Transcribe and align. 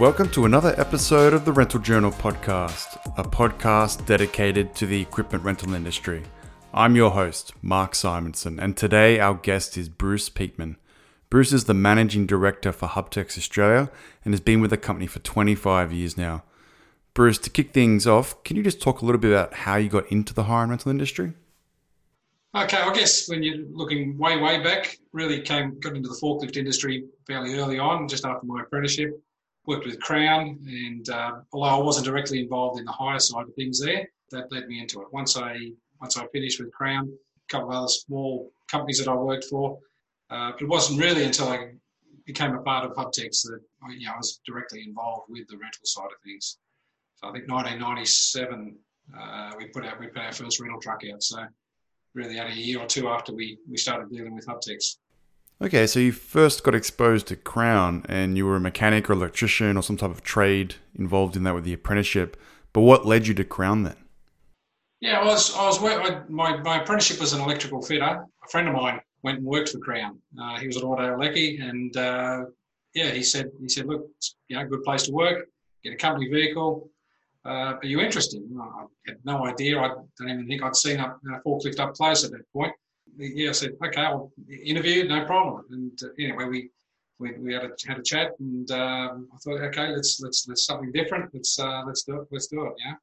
Welcome 0.00 0.28
to 0.30 0.44
another 0.44 0.74
episode 0.76 1.34
of 1.34 1.44
the 1.44 1.52
Rental 1.52 1.78
Journal 1.78 2.10
podcast, 2.10 2.96
a 3.16 3.22
podcast 3.22 4.04
dedicated 4.06 4.74
to 4.74 4.86
the 4.86 5.00
equipment 5.00 5.44
rental 5.44 5.72
industry. 5.72 6.24
I'm 6.72 6.96
your 6.96 7.12
host, 7.12 7.52
Mark 7.62 7.94
Simonson, 7.94 8.58
and 8.58 8.76
today 8.76 9.20
our 9.20 9.34
guest 9.34 9.78
is 9.78 9.88
Bruce 9.88 10.28
Peatman. 10.28 10.76
Bruce 11.30 11.52
is 11.52 11.66
the 11.66 11.74
managing 11.74 12.26
director 12.26 12.72
for 12.72 12.88
Hubtex 12.88 13.38
Australia 13.38 13.88
and 14.24 14.34
has 14.34 14.40
been 14.40 14.60
with 14.60 14.70
the 14.70 14.76
company 14.76 15.06
for 15.06 15.20
25 15.20 15.92
years 15.92 16.16
now. 16.16 16.42
Bruce, 17.14 17.38
to 17.38 17.48
kick 17.48 17.72
things 17.72 18.04
off, 18.04 18.42
can 18.42 18.56
you 18.56 18.64
just 18.64 18.82
talk 18.82 19.00
a 19.00 19.04
little 19.04 19.20
bit 19.20 19.30
about 19.30 19.54
how 19.54 19.76
you 19.76 19.88
got 19.88 20.10
into 20.10 20.34
the 20.34 20.42
hire 20.42 20.62
and 20.62 20.70
rental 20.70 20.90
industry? 20.90 21.34
Okay, 22.56 22.78
I 22.78 22.92
guess 22.92 23.28
when 23.28 23.44
you're 23.44 23.64
looking 23.70 24.18
way, 24.18 24.38
way 24.38 24.60
back, 24.60 24.98
really 25.12 25.40
came 25.40 25.78
got 25.78 25.94
into 25.94 26.08
the 26.08 26.18
forklift 26.20 26.56
industry 26.56 27.04
fairly 27.28 27.54
early 27.54 27.78
on, 27.78 28.08
just 28.08 28.24
after 28.24 28.44
my 28.44 28.62
apprenticeship 28.62 29.23
worked 29.66 29.86
with 29.86 30.00
Crown, 30.00 30.58
and 30.66 31.08
uh, 31.08 31.32
although 31.52 31.68
I 31.68 31.78
wasn't 31.78 32.06
directly 32.06 32.40
involved 32.40 32.78
in 32.78 32.84
the 32.84 32.92
hire 32.92 33.18
side 33.18 33.48
of 33.48 33.54
things 33.54 33.80
there, 33.80 34.08
that 34.30 34.52
led 34.52 34.68
me 34.68 34.80
into 34.80 35.00
it. 35.02 35.08
Once 35.12 35.36
I 35.36 35.56
once 36.00 36.16
I 36.16 36.26
finished 36.28 36.60
with 36.60 36.72
Crown, 36.72 37.08
a 37.08 37.52
couple 37.52 37.70
of 37.70 37.76
other 37.76 37.88
small 37.88 38.50
companies 38.68 38.98
that 38.98 39.08
I 39.08 39.14
worked 39.14 39.44
for, 39.44 39.78
uh, 40.30 40.52
it 40.60 40.68
wasn't 40.68 41.00
really 41.00 41.24
until 41.24 41.48
I 41.48 41.72
became 42.26 42.54
a 42.54 42.62
part 42.62 42.84
of 42.84 42.96
Hubtex 42.96 43.42
that 43.42 43.60
you 43.90 44.06
know, 44.06 44.12
I 44.12 44.16
was 44.16 44.40
directly 44.46 44.82
involved 44.86 45.26
with 45.28 45.46
the 45.48 45.56
rental 45.56 45.84
side 45.84 46.04
of 46.04 46.20
things. 46.24 46.58
So 47.16 47.28
I 47.28 47.32
think 47.32 47.48
1997 47.48 48.76
uh, 49.18 49.52
we 49.58 49.66
put 49.66 49.84
out 49.84 50.00
we 50.00 50.06
put 50.08 50.22
our 50.22 50.32
first 50.32 50.60
rental 50.60 50.80
truck 50.80 51.02
out. 51.12 51.22
So 51.22 51.44
really 52.14 52.38
only 52.38 52.52
a 52.52 52.56
year 52.56 52.80
or 52.80 52.86
two 52.86 53.08
after 53.08 53.34
we 53.34 53.58
we 53.68 53.76
started 53.76 54.10
dealing 54.10 54.34
with 54.34 54.46
Hubtex. 54.46 54.96
Okay, 55.64 55.86
so 55.86 55.98
you 55.98 56.12
first 56.12 56.62
got 56.62 56.74
exposed 56.74 57.26
to 57.28 57.36
Crown 57.36 58.04
and 58.06 58.36
you 58.36 58.44
were 58.44 58.56
a 58.56 58.60
mechanic 58.60 59.08
or 59.08 59.14
electrician 59.14 59.78
or 59.78 59.82
some 59.82 59.96
type 59.96 60.10
of 60.10 60.22
trade 60.22 60.74
involved 60.94 61.36
in 61.36 61.44
that 61.44 61.54
with 61.54 61.64
the 61.64 61.72
apprenticeship. 61.72 62.36
But 62.74 62.82
what 62.82 63.06
led 63.06 63.26
you 63.26 63.32
to 63.32 63.44
Crown 63.44 63.84
then? 63.84 63.96
Yeah, 65.00 65.20
I 65.20 65.24
was, 65.24 65.56
I 65.56 65.64
was, 65.64 65.82
I, 65.82 66.20
my, 66.28 66.58
my 66.58 66.82
apprenticeship 66.82 67.18
was 67.18 67.32
an 67.32 67.40
electrical 67.40 67.80
fitter. 67.80 68.04
A 68.04 68.48
friend 68.50 68.68
of 68.68 68.74
mine 68.74 69.00
went 69.22 69.38
and 69.38 69.46
worked 69.46 69.70
for 69.70 69.78
Crown. 69.78 70.18
Uh, 70.38 70.58
he 70.58 70.66
was 70.66 70.76
at 70.76 70.82
Auto 70.84 71.16
Lecky 71.16 71.56
and, 71.56 71.96
uh, 71.96 72.44
yeah, 72.94 73.12
he 73.12 73.22
said, 73.22 73.46
he 73.58 73.70
said, 73.70 73.86
look, 73.86 74.06
it's, 74.18 74.36
you 74.48 74.58
know, 74.58 74.66
good 74.66 74.82
place 74.82 75.04
to 75.04 75.12
work, 75.12 75.46
get 75.82 75.94
a 75.94 75.96
company 75.96 76.28
vehicle. 76.28 76.90
Uh, 77.42 77.78
are 77.80 77.86
you 77.86 78.00
interested? 78.00 78.42
I 78.60 78.84
had 79.06 79.16
no 79.24 79.46
idea. 79.46 79.80
I 79.80 79.88
don't 79.88 80.28
even 80.28 80.46
think 80.46 80.62
I'd 80.62 80.76
seen 80.76 81.00
a, 81.00 81.06
a 81.06 81.40
forklift 81.40 81.80
up 81.80 81.94
close 81.94 82.22
at 82.22 82.32
that 82.32 82.52
point 82.52 82.74
yeah, 83.16 83.50
I 83.50 83.52
said, 83.52 83.72
okay, 83.84 84.02
I'll 84.02 84.32
interview, 84.64 85.06
no 85.06 85.24
problem. 85.24 85.64
And 85.70 85.98
uh, 86.02 86.08
anyway, 86.18 86.44
we, 86.44 86.70
we, 87.18 87.32
we 87.38 87.54
had 87.54 87.64
a, 87.64 87.70
had 87.86 87.98
a 87.98 88.02
chat 88.02 88.32
and 88.40 88.70
um, 88.70 89.28
I 89.32 89.36
thought, 89.38 89.60
okay, 89.60 89.88
let's, 89.88 90.20
let's, 90.20 90.46
let's 90.48 90.64
something 90.64 90.92
different. 90.92 91.30
Let's, 91.32 91.58
uh, 91.58 91.82
let's 91.86 92.02
do 92.02 92.20
it. 92.20 92.28
Let's 92.30 92.48
do 92.48 92.66
it. 92.66 92.72
Yeah. 92.84 92.94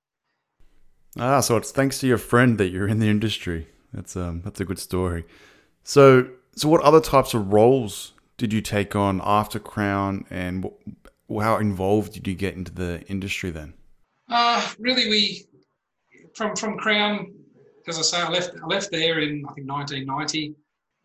Ah, 1.17 1.39
so 1.41 1.57
it's 1.57 1.71
thanks 1.71 1.99
to 1.99 2.07
your 2.07 2.17
friend 2.17 2.57
that 2.57 2.69
you're 2.69 2.87
in 2.87 2.99
the 2.99 3.09
industry. 3.09 3.67
That's, 3.93 4.15
um, 4.15 4.41
that's 4.43 4.59
a 4.59 4.65
good 4.65 4.79
story. 4.79 5.25
So, 5.83 6.29
so 6.55 6.69
what 6.69 6.81
other 6.81 7.01
types 7.01 7.33
of 7.33 7.51
roles 7.51 8.13
did 8.37 8.53
you 8.53 8.61
take 8.61 8.95
on 8.95 9.21
after 9.23 9.59
Crown 9.59 10.25
and 10.29 10.69
how 11.29 11.57
involved 11.57 12.13
did 12.13 12.27
you 12.27 12.35
get 12.35 12.55
into 12.55 12.71
the 12.71 13.01
industry 13.07 13.51
then? 13.51 13.73
Uh, 14.29 14.65
really, 14.79 15.09
we, 15.09 15.45
from, 16.35 16.55
from 16.55 16.77
Crown, 16.77 17.33
as 17.91 17.99
I 17.99 18.01
say, 18.01 18.21
I 18.21 18.29
left 18.29 18.51
I 18.63 18.65
left 18.65 18.91
there 18.91 19.19
in 19.19 19.43
I 19.47 19.53
think 19.53 19.69
1990. 19.69 20.55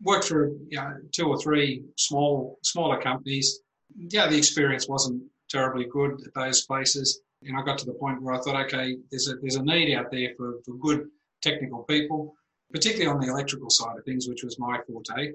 Worked 0.03 0.25
for 0.25 0.49
you 0.69 0.77
know, 0.77 0.93
two 1.11 1.27
or 1.27 1.39
three 1.39 1.83
small 1.97 2.57
smaller 2.63 3.01
companies. 3.01 3.61
Yeah, 3.95 4.27
the 4.27 4.37
experience 4.37 4.87
wasn't 4.87 5.23
terribly 5.49 5.85
good 5.91 6.21
at 6.25 6.33
those 6.35 6.65
places, 6.65 7.21
and 7.43 7.57
I 7.57 7.63
got 7.63 7.77
to 7.79 7.85
the 7.85 7.93
point 7.93 8.21
where 8.21 8.35
I 8.35 8.39
thought, 8.39 8.63
okay, 8.65 8.97
there's 9.09 9.27
a 9.27 9.35
there's 9.41 9.55
a 9.55 9.63
need 9.63 9.95
out 9.95 10.11
there 10.11 10.29
for, 10.37 10.55
for 10.65 10.75
good 10.75 11.07
technical 11.41 11.83
people, 11.83 12.35
particularly 12.71 13.11
on 13.11 13.19
the 13.19 13.31
electrical 13.31 13.69
side 13.69 13.97
of 13.97 14.05
things, 14.05 14.27
which 14.27 14.43
was 14.43 14.59
my 14.59 14.79
forte. 14.85 15.33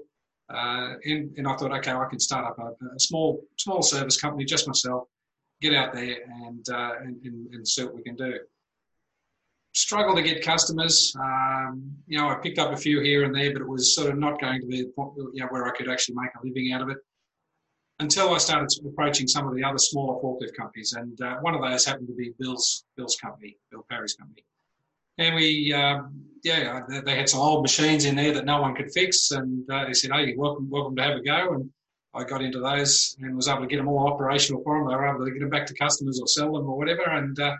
Uh, 0.49 0.95
and, 1.05 1.33
and 1.37 1.47
I 1.47 1.55
thought, 1.55 1.71
okay, 1.77 1.91
I 1.91 2.05
can 2.09 2.19
start 2.19 2.45
up 2.45 2.59
a, 2.59 2.85
a, 2.95 2.99
small 2.99 3.41
small 3.57 3.81
service 3.81 4.19
company, 4.19 4.43
just 4.43 4.67
myself, 4.67 5.07
get 5.61 5.73
out 5.73 5.93
there 5.93 6.17
and, 6.43 6.67
uh, 6.69 6.91
and, 7.01 7.15
and, 7.23 7.53
and 7.53 7.67
see 7.67 7.83
what 7.85 7.95
we 7.95 8.03
can 8.03 8.15
do 8.15 8.37
struggle 9.73 10.15
to 10.15 10.21
get 10.21 10.43
customers. 10.43 11.13
Um, 11.19 11.91
you 12.07 12.17
know, 12.17 12.29
I 12.29 12.35
picked 12.35 12.59
up 12.59 12.71
a 12.71 12.77
few 12.77 13.01
here 13.01 13.23
and 13.23 13.35
there, 13.35 13.51
but 13.51 13.61
it 13.61 13.67
was 13.67 13.95
sort 13.95 14.11
of 14.11 14.17
not 14.17 14.39
going 14.39 14.61
to 14.61 14.67
be 14.67 14.83
the 14.83 14.91
point 14.95 15.13
you 15.33 15.41
know, 15.41 15.47
where 15.47 15.67
I 15.67 15.71
could 15.71 15.89
actually 15.89 16.15
make 16.15 16.29
a 16.35 16.45
living 16.45 16.73
out 16.73 16.81
of 16.81 16.89
it 16.89 16.97
until 17.99 18.33
I 18.33 18.37
started 18.37 18.69
approaching 18.85 19.27
some 19.27 19.47
of 19.47 19.55
the 19.55 19.63
other 19.63 19.77
smaller 19.77 20.21
forklift 20.21 20.55
companies. 20.55 20.93
And 20.93 21.19
uh, 21.21 21.37
one 21.41 21.55
of 21.55 21.61
those 21.61 21.85
happened 21.85 22.07
to 22.07 22.13
be 22.13 22.33
Bill's 22.39 22.85
Bill's 22.95 23.15
company, 23.15 23.57
Bill 23.71 23.85
Parry's 23.89 24.15
company. 24.15 24.43
And 25.19 25.35
we, 25.35 25.71
um, 25.73 26.23
yeah, 26.43 26.81
they 27.05 27.15
had 27.15 27.29
some 27.29 27.39
old 27.39 27.61
machines 27.61 28.05
in 28.05 28.15
there 28.15 28.33
that 28.33 28.45
no 28.45 28.61
one 28.61 28.75
could 28.75 28.91
fix, 28.91 29.29
and 29.29 29.69
uh, 29.69 29.85
they 29.85 29.93
said, 29.93 30.11
"Hey, 30.11 30.33
welcome, 30.35 30.69
welcome 30.71 30.95
to 30.95 31.03
have 31.03 31.17
a 31.17 31.21
go." 31.21 31.53
And 31.53 31.69
I 32.15 32.23
got 32.23 32.41
into 32.41 32.59
those 32.59 33.15
and 33.21 33.35
was 33.35 33.47
able 33.47 33.61
to 33.61 33.67
get 33.67 33.77
them 33.77 33.87
all 33.87 34.11
operational 34.11 34.63
for 34.63 34.79
them. 34.79 34.87
They 34.87 34.95
were 34.95 35.07
able 35.07 35.25
to 35.25 35.31
get 35.31 35.39
them 35.39 35.49
back 35.49 35.67
to 35.67 35.75
customers 35.75 36.19
or 36.19 36.27
sell 36.27 36.53
them 36.53 36.67
or 36.67 36.77
whatever. 36.77 37.03
And 37.03 37.39
uh, 37.39 37.55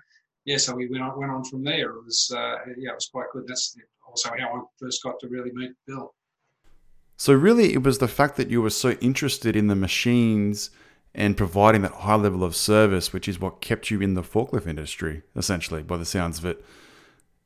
yeah, 0.45 0.57
so 0.57 0.75
we 0.75 0.89
went 0.89 1.03
on, 1.03 1.17
went 1.17 1.31
on 1.31 1.43
from 1.43 1.63
there. 1.63 1.91
It 1.91 2.05
was 2.05 2.31
uh, 2.35 2.55
yeah, 2.77 2.91
it 2.91 2.95
was 2.95 3.09
quite 3.11 3.27
good. 3.31 3.45
That's 3.47 3.77
also 4.07 4.29
how 4.37 4.47
I 4.47 4.61
first 4.79 5.01
got 5.03 5.19
to 5.19 5.27
really 5.27 5.51
meet 5.53 5.71
Bill. 5.87 6.13
So 7.17 7.33
really, 7.33 7.73
it 7.73 7.83
was 7.83 7.99
the 7.99 8.07
fact 8.07 8.35
that 8.37 8.49
you 8.49 8.61
were 8.61 8.69
so 8.69 8.91
interested 8.93 9.55
in 9.55 9.67
the 9.67 9.75
machines 9.75 10.69
and 11.15 11.37
providing 11.37 11.83
that 11.83 11.91
high 11.91 12.15
level 12.15 12.43
of 12.43 12.55
service, 12.55 13.13
which 13.13 13.27
is 13.27 13.39
what 13.39 13.61
kept 13.61 13.91
you 13.91 14.01
in 14.01 14.15
the 14.15 14.23
forklift 14.23 14.67
industry, 14.67 15.21
essentially, 15.35 15.83
by 15.83 15.95
the 15.95 16.05
sounds 16.05 16.39
of 16.39 16.45
it. 16.45 16.65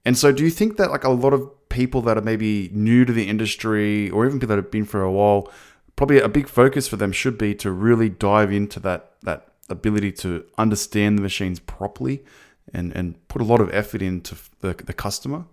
And 0.06 0.18
so, 0.18 0.32
do 0.32 0.44
you 0.44 0.50
think 0.50 0.78
that 0.78 0.90
like 0.90 1.04
a 1.04 1.10
lot 1.10 1.34
of 1.34 1.70
people 1.70 2.02
that 2.04 2.18
are 2.18 2.22
maybe 2.22 2.70
new 2.74 3.06
to 3.06 3.14
the 3.14 3.28
industry, 3.28 4.10
or 4.10 4.26
even 4.26 4.40
people 4.40 4.56
that 4.56 4.64
have 4.64 4.72
been 4.72 4.86
for 4.86 5.04
a 5.04 5.12
while, 5.12 5.52
probably 5.96 6.20
a 6.20 6.30
big 6.30 6.48
focus 6.48 6.88
for 6.88 6.96
them 6.96 7.12
should 7.12 7.38
be 7.38 7.54
to 7.56 7.72
really 7.72 8.10
dive 8.10 8.52
into 8.52 8.80
that 8.80 9.12
that 9.22 9.50
ability 9.70 10.14
to 10.14 10.46
understand 10.58 11.18
the 11.18 11.22
machines 11.22 11.60
properly 11.60 12.24
and, 12.74 12.96
and 12.96 13.28
put 13.28 13.42
a 13.42 13.46
lot 13.46 13.62
of 13.62 13.74
effort 13.74 14.02
into 14.02 14.36
the, 14.62 14.74
the 14.74 14.94
customer? 14.94 15.46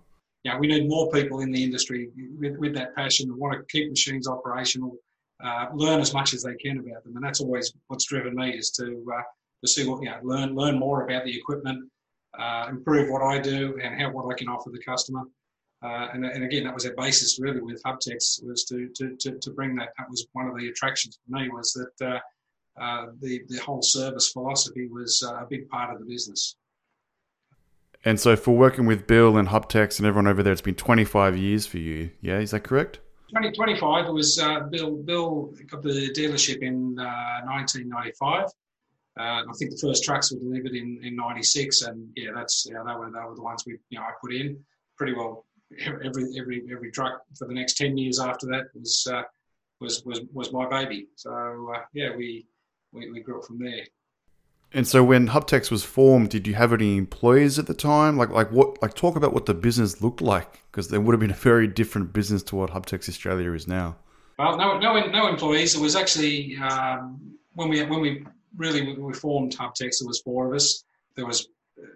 Yeah, 0.43 0.59
we 0.59 0.67
need 0.67 0.87
more 0.87 1.09
people 1.09 1.39
in 1.39 1.51
the 1.51 1.63
industry 1.63 2.09
with, 2.37 2.57
with 2.57 2.75
that 2.75 2.95
passion 2.95 3.29
and 3.29 3.39
want 3.39 3.57
to 3.57 3.65
keep 3.65 3.89
machines 3.89 4.27
operational, 4.27 4.95
uh, 5.43 5.67
learn 5.73 5.99
as 5.99 6.13
much 6.13 6.33
as 6.33 6.43
they 6.43 6.55
can 6.55 6.77
about 6.79 7.03
them, 7.03 7.15
and 7.15 7.25
that's 7.25 7.41
always 7.41 7.73
what's 7.87 8.05
driven 8.05 8.35
me 8.35 8.51
is 8.51 8.69
to 8.71 9.05
uh, 9.11 9.21
to 9.61 9.67
see 9.67 9.87
what 9.87 10.03
you 10.03 10.09
know, 10.09 10.19
learn 10.23 10.53
learn 10.55 10.77
more 10.77 11.03
about 11.03 11.25
the 11.25 11.35
equipment, 11.35 11.89
uh, 12.37 12.67
improve 12.69 13.09
what 13.09 13.23
I 13.23 13.39
do, 13.39 13.79
and 13.81 13.99
how 13.99 14.11
what 14.11 14.31
I 14.31 14.37
can 14.37 14.47
offer 14.47 14.69
the 14.69 14.83
customer. 14.83 15.23
Uh, 15.83 16.09
and, 16.13 16.25
and 16.25 16.43
again, 16.43 16.63
that 16.63 16.73
was 16.73 16.85
our 16.85 16.93
basis 16.93 17.39
really 17.39 17.61
with 17.61 17.81
Hubtex 17.83 18.43
was 18.43 18.63
to, 18.65 18.89
to, 18.95 19.15
to, 19.17 19.37
to, 19.37 19.51
bring 19.51 19.75
that. 19.75 19.89
That 19.97 20.09
was 20.09 20.25
one 20.31 20.47
of 20.47 20.57
the 20.57 20.69
attractions 20.69 21.19
for 21.23 21.37
me 21.37 21.49
was 21.49 21.73
that 21.73 22.07
uh, 22.07 22.19
uh, 22.81 23.07
the 23.21 23.43
the 23.49 23.57
whole 23.59 23.81
service 23.81 24.31
philosophy 24.31 24.87
was 24.87 25.23
a 25.23 25.45
big 25.49 25.67
part 25.69 25.93
of 25.93 25.99
the 25.99 26.05
business. 26.05 26.55
And 28.05 28.19
so 28.19 28.35
for 28.35 28.55
working 28.55 28.85
with 28.85 29.07
Bill 29.07 29.35
and 29.35 29.47
Hubtex 29.47 29.97
and 29.97 30.07
everyone 30.07 30.27
over 30.27 30.43
there, 30.43 30.53
it's 30.53 30.61
been 30.61 30.75
25 30.75 31.35
years 31.35 31.65
for 31.65 31.79
you. 31.79 32.11
Yeah, 32.21 32.37
is 32.37 32.51
that 32.51 32.61
correct? 32.61 32.99
2025 33.29 34.07
was 34.09 34.37
uh, 34.39 34.59
Bill. 34.61 34.95
Bill 34.97 35.53
got 35.67 35.81
the 35.81 36.11
dealership 36.11 36.61
in 36.61 36.97
uh, 36.99 37.41
1995. 37.45 38.45
Uh, 39.17 39.21
I 39.21 39.43
think 39.57 39.71
the 39.71 39.77
first 39.77 40.03
trucks 40.03 40.31
were 40.31 40.39
delivered 40.39 40.73
in, 40.73 40.99
in 41.01 41.15
'96, 41.15 41.81
and 41.83 42.07
yeah, 42.15 42.29
that's 42.35 42.67
yeah, 42.69 42.83
they 42.85 42.93
were 42.93 43.09
they 43.09 43.19
were 43.27 43.35
the 43.35 43.41
ones 43.41 43.63
we 43.65 43.77
you 43.89 43.97
know 43.97 44.03
I 44.03 44.11
put 44.21 44.33
in 44.33 44.63
pretty 44.97 45.13
well. 45.13 45.45
Every 45.81 46.25
every 46.39 46.63
every 46.71 46.91
truck 46.91 47.23
for 47.37 47.47
the 47.47 47.53
next 47.53 47.75
10 47.77 47.97
years 47.97 48.19
after 48.19 48.45
that 48.47 48.65
was 48.75 49.07
uh, 49.11 49.23
was 49.81 50.03
was 50.05 50.21
was 50.31 50.53
my 50.53 50.69
baby. 50.69 51.07
So 51.15 51.71
uh, 51.75 51.81
yeah, 51.93 52.15
we, 52.15 52.45
we 52.91 53.11
we 53.11 53.21
grew 53.21 53.39
up 53.39 53.45
from 53.45 53.57
there. 53.57 53.85
And 54.75 54.85
so 54.85 55.05
when 55.05 55.29
Hubtex 55.29 55.71
was 55.71 55.85
formed, 55.85 56.31
did 56.31 56.45
you 56.45 56.53
have 56.55 56.73
any 56.73 56.97
employees 56.97 57.57
at 57.57 57.65
the 57.65 57.73
time? 57.73 58.17
Like 58.17 58.29
like 58.29 58.51
what 58.51 58.81
like 58.81 58.93
talk 58.93 59.15
about 59.15 59.31
what 59.33 59.45
the 59.45 59.53
business 59.53 60.01
looked 60.01 60.19
like 60.19 60.59
because 60.69 60.89
there 60.89 60.99
would 60.99 61.13
have 61.13 61.21
been 61.21 61.31
a 61.31 61.33
very 61.33 61.65
different 61.65 62.11
business 62.11 62.43
to 62.43 62.57
what 62.57 62.71
Hubtex 62.71 63.07
Australia 63.07 63.53
is 63.53 63.69
now. 63.69 63.95
Well, 64.37 64.57
no 64.57 64.77
no 64.77 64.99
no 65.07 65.29
employees. 65.29 65.75
It 65.75 65.81
was 65.81 65.95
actually 65.95 66.57
um, 66.57 67.37
when 67.53 67.69
we 67.69 67.83
when 67.85 68.01
we 68.01 68.25
really 68.57 68.97
we 68.97 69.13
formed 69.13 69.55
Hubtex, 69.55 69.99
there 69.99 70.07
was 70.07 70.19
four 70.25 70.47
of 70.49 70.53
us. 70.53 70.83
There 71.15 71.25
was 71.25 71.47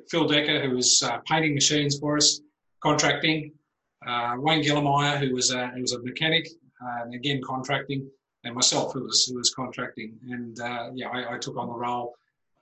Phil 0.10 0.25
Decker 0.25 0.62
who 0.62 0.78
was 0.78 1.04
uh, 1.04 1.18
painting 1.28 1.56
machines 1.56 2.00
for 2.00 2.16
us, 2.16 2.40
contracting. 2.82 3.52
Uh, 4.08 4.36
Wayne 4.38 4.64
Gillermeyer 4.64 5.20
who 5.20 5.36
was 5.36 5.52
a, 5.52 5.68
who 5.68 5.82
was 5.82 5.92
a 5.92 6.00
mechanic 6.02 6.48
uh, 6.82 7.04
and 7.04 7.14
again 7.14 7.42
contracting, 7.46 8.10
and 8.46 8.56
myself 8.56 8.94
who 8.94 9.04
was 9.04 9.25
who 9.25 9.36
was 9.36 9.54
contracting. 9.54 10.18
And 10.30 10.58
uh, 10.62 10.92
yeah, 10.94 11.10
I, 11.10 11.36
I 11.36 11.38
took 11.38 11.58
on 11.58 11.68
the 11.68 11.75
role 11.75 12.16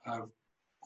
of 0.08 0.30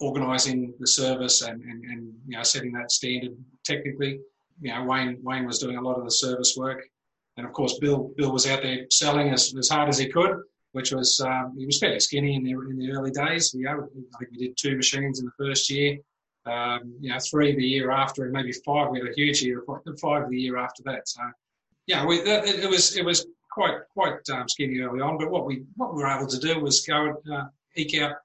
organising 0.00 0.74
the 0.80 0.86
service 0.86 1.42
and, 1.42 1.62
and, 1.62 1.84
and 1.84 2.12
you 2.26 2.36
know 2.36 2.42
setting 2.42 2.72
that 2.72 2.90
standard 2.90 3.36
technically. 3.64 4.20
You 4.60 4.72
know, 4.72 4.84
Wayne 4.84 5.18
Wayne 5.22 5.46
was 5.46 5.58
doing 5.58 5.76
a 5.76 5.80
lot 5.80 5.98
of 5.98 6.04
the 6.04 6.10
service 6.10 6.54
work, 6.56 6.82
and 7.36 7.46
of 7.46 7.52
course 7.52 7.78
Bill 7.78 8.12
Bill 8.16 8.32
was 8.32 8.46
out 8.46 8.62
there 8.62 8.86
selling 8.90 9.30
as, 9.30 9.54
as 9.56 9.68
hard 9.68 9.88
as 9.88 9.98
he 9.98 10.08
could. 10.08 10.36
which 10.72 10.92
was 10.92 11.20
um, 11.20 11.54
he 11.56 11.66
was 11.66 11.78
fairly 11.78 12.00
skinny 12.00 12.34
in 12.34 12.42
the 12.42 12.52
in 12.52 12.78
the 12.78 12.90
early 12.92 13.10
days. 13.10 13.54
We 13.54 13.66
I 13.66 13.74
think 14.18 14.30
we 14.32 14.38
did 14.38 14.56
two 14.56 14.76
machines 14.76 15.20
in 15.20 15.26
the 15.26 15.32
first 15.38 15.70
year, 15.70 15.98
um, 16.46 16.94
you 17.00 17.10
know, 17.10 17.18
three 17.18 17.54
the 17.54 17.64
year 17.64 17.90
after, 17.90 18.24
and 18.24 18.32
maybe 18.32 18.52
five. 18.64 18.90
We 18.90 19.00
had 19.00 19.08
a 19.08 19.14
huge 19.14 19.42
year, 19.42 19.62
five 20.00 20.28
the 20.28 20.40
year 20.40 20.56
after 20.56 20.82
that. 20.84 21.08
So 21.08 21.22
yeah, 21.86 22.04
we, 22.06 22.16
it, 22.20 22.64
it 22.64 22.70
was 22.70 22.96
it 22.96 23.04
was 23.04 23.26
quite 23.50 23.76
quite 23.92 24.18
um, 24.32 24.48
skinny 24.48 24.80
early 24.80 25.00
on. 25.00 25.18
But 25.18 25.30
what 25.30 25.44
we 25.46 25.64
what 25.76 25.94
we 25.94 26.02
were 26.02 26.08
able 26.08 26.26
to 26.26 26.38
do 26.38 26.60
was 26.60 26.80
go 26.86 27.06
and 27.06 27.32
uh, 27.32 27.44
eke 27.76 28.02
out 28.02 28.16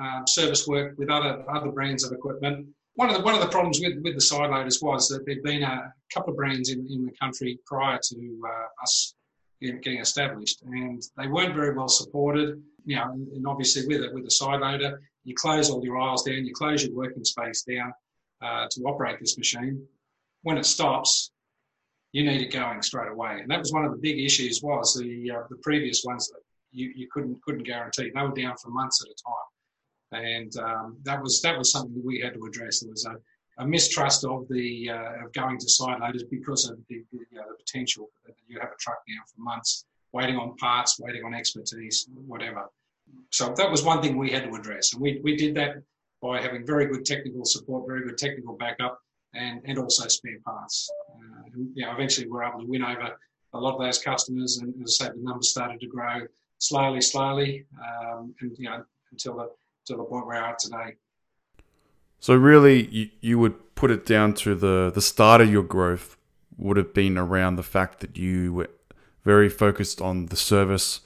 um, 0.00 0.26
service 0.26 0.66
work 0.66 0.96
with 0.98 1.10
other 1.10 1.44
other 1.50 1.70
brands 1.70 2.04
of 2.04 2.12
equipment. 2.12 2.66
One 2.94 3.08
of 3.10 3.16
the 3.16 3.22
one 3.22 3.34
of 3.34 3.40
the 3.40 3.48
problems 3.48 3.80
with, 3.80 4.02
with 4.02 4.14
the 4.14 4.20
side 4.20 4.50
loaders 4.50 4.80
was 4.82 5.08
that 5.08 5.24
there'd 5.24 5.42
been 5.42 5.62
a 5.62 5.92
couple 6.12 6.32
of 6.32 6.36
brands 6.36 6.70
in, 6.70 6.86
in 6.90 7.04
the 7.04 7.12
country 7.20 7.58
prior 7.66 7.98
to 8.02 8.42
uh, 8.46 8.82
us 8.82 9.14
getting 9.60 9.98
established, 9.98 10.62
and 10.62 11.02
they 11.16 11.26
weren't 11.26 11.54
very 11.54 11.74
well 11.74 11.88
supported. 11.88 12.62
You 12.84 12.96
know, 12.96 13.10
and 13.12 13.46
obviously 13.46 13.86
with 13.86 14.02
it 14.02 14.14
with 14.14 14.26
a 14.26 14.30
side 14.30 14.60
loader, 14.60 15.00
you 15.24 15.34
close 15.34 15.70
all 15.70 15.84
your 15.84 15.98
aisles 15.98 16.22
down, 16.22 16.46
you 16.46 16.54
close 16.54 16.84
your 16.84 16.94
working 16.96 17.24
space 17.24 17.62
down 17.62 17.92
uh, 18.40 18.66
to 18.70 18.80
operate 18.82 19.18
this 19.20 19.36
machine. 19.36 19.86
When 20.42 20.56
it 20.56 20.64
stops, 20.64 21.30
you 22.12 22.24
need 22.24 22.40
it 22.40 22.52
going 22.52 22.80
straight 22.82 23.10
away, 23.10 23.38
and 23.40 23.50
that 23.50 23.58
was 23.58 23.72
one 23.72 23.84
of 23.84 23.92
the 23.92 23.98
big 23.98 24.18
issues. 24.18 24.62
Was 24.62 24.94
the 24.94 25.30
uh, 25.30 25.42
the 25.50 25.56
previous 25.62 26.04
ones 26.04 26.28
that 26.28 26.40
you, 26.72 26.92
you 26.96 27.08
couldn't 27.12 27.42
couldn't 27.42 27.64
guarantee. 27.64 28.10
They 28.14 28.22
were 28.22 28.32
down 28.32 28.56
for 28.56 28.70
months 28.70 29.02
at 29.02 29.10
a 29.10 29.16
time, 29.22 29.48
and 30.12 30.56
um, 30.58 30.96
that 31.02 31.22
was 31.22 31.40
that 31.42 31.56
was 31.56 31.70
something 31.70 31.94
that 31.94 32.04
we 32.04 32.20
had 32.20 32.34
to 32.34 32.44
address. 32.44 32.80
There 32.80 32.90
was 32.90 33.04
a, 33.04 33.16
a 33.62 33.66
mistrust 33.66 34.24
of 34.24 34.46
the 34.48 34.90
uh, 34.90 35.24
of 35.24 35.32
going 35.32 35.58
to 35.58 35.68
side 35.68 36.00
loaders 36.00 36.24
because 36.24 36.68
of 36.68 36.78
the, 36.88 37.04
you 37.12 37.26
know, 37.32 37.44
the 37.48 37.56
potential 37.56 38.08
that 38.26 38.34
you 38.46 38.58
have 38.60 38.70
a 38.70 38.76
truck 38.80 38.98
down 39.06 39.24
for 39.34 39.40
months, 39.40 39.84
waiting 40.12 40.36
on 40.36 40.56
parts, 40.56 40.98
waiting 40.98 41.24
on 41.24 41.34
expertise, 41.34 42.08
whatever. 42.26 42.66
So 43.30 43.52
that 43.56 43.70
was 43.70 43.82
one 43.82 44.02
thing 44.02 44.16
we 44.16 44.30
had 44.30 44.44
to 44.44 44.54
address, 44.54 44.92
and 44.92 45.02
we 45.02 45.20
we 45.22 45.36
did 45.36 45.54
that 45.56 45.82
by 46.22 46.40
having 46.40 46.66
very 46.66 46.86
good 46.86 47.04
technical 47.04 47.44
support, 47.44 47.86
very 47.86 48.02
good 48.04 48.18
technical 48.18 48.56
backup, 48.56 48.98
and 49.34 49.60
and 49.64 49.78
also 49.78 50.08
spare 50.08 50.38
parts. 50.44 50.90
Uh, 51.10 51.42
and, 51.52 51.70
you 51.74 51.84
know, 51.84 51.92
eventually 51.92 52.26
we're 52.28 52.44
able 52.44 52.60
to 52.60 52.66
win 52.66 52.82
over 52.82 53.16
a 53.54 53.58
lot 53.58 53.74
of 53.74 53.80
those 53.80 53.98
customers, 53.98 54.58
and 54.58 54.74
as 54.82 54.98
I 55.00 55.06
say, 55.06 55.12
the 55.14 55.22
numbers 55.22 55.50
started 55.50 55.80
to 55.80 55.86
grow 55.86 56.20
slowly, 56.58 57.00
slowly, 57.00 57.64
um, 57.82 58.34
and 58.40 58.56
you 58.58 58.68
know 58.68 58.84
until 59.10 59.36
the 59.36 59.50
until 59.88 60.04
the 60.04 60.08
point 60.08 60.26
where 60.26 60.40
we 60.40 60.46
are 60.46 60.56
today. 60.58 60.96
So 62.20 62.34
really, 62.34 62.86
you, 62.88 63.10
you 63.20 63.38
would 63.38 63.74
put 63.74 63.90
it 63.90 64.04
down 64.04 64.34
to 64.34 64.54
the 64.54 64.90
the 64.94 65.00
start 65.00 65.40
of 65.40 65.50
your 65.50 65.62
growth 65.62 66.16
would 66.56 66.76
have 66.76 66.92
been 66.92 67.16
around 67.16 67.56
the 67.56 67.62
fact 67.62 68.00
that 68.00 68.16
you 68.16 68.52
were 68.52 68.70
very 69.24 69.48
focused 69.48 70.00
on 70.00 70.26
the 70.26 70.36
service 70.36 71.00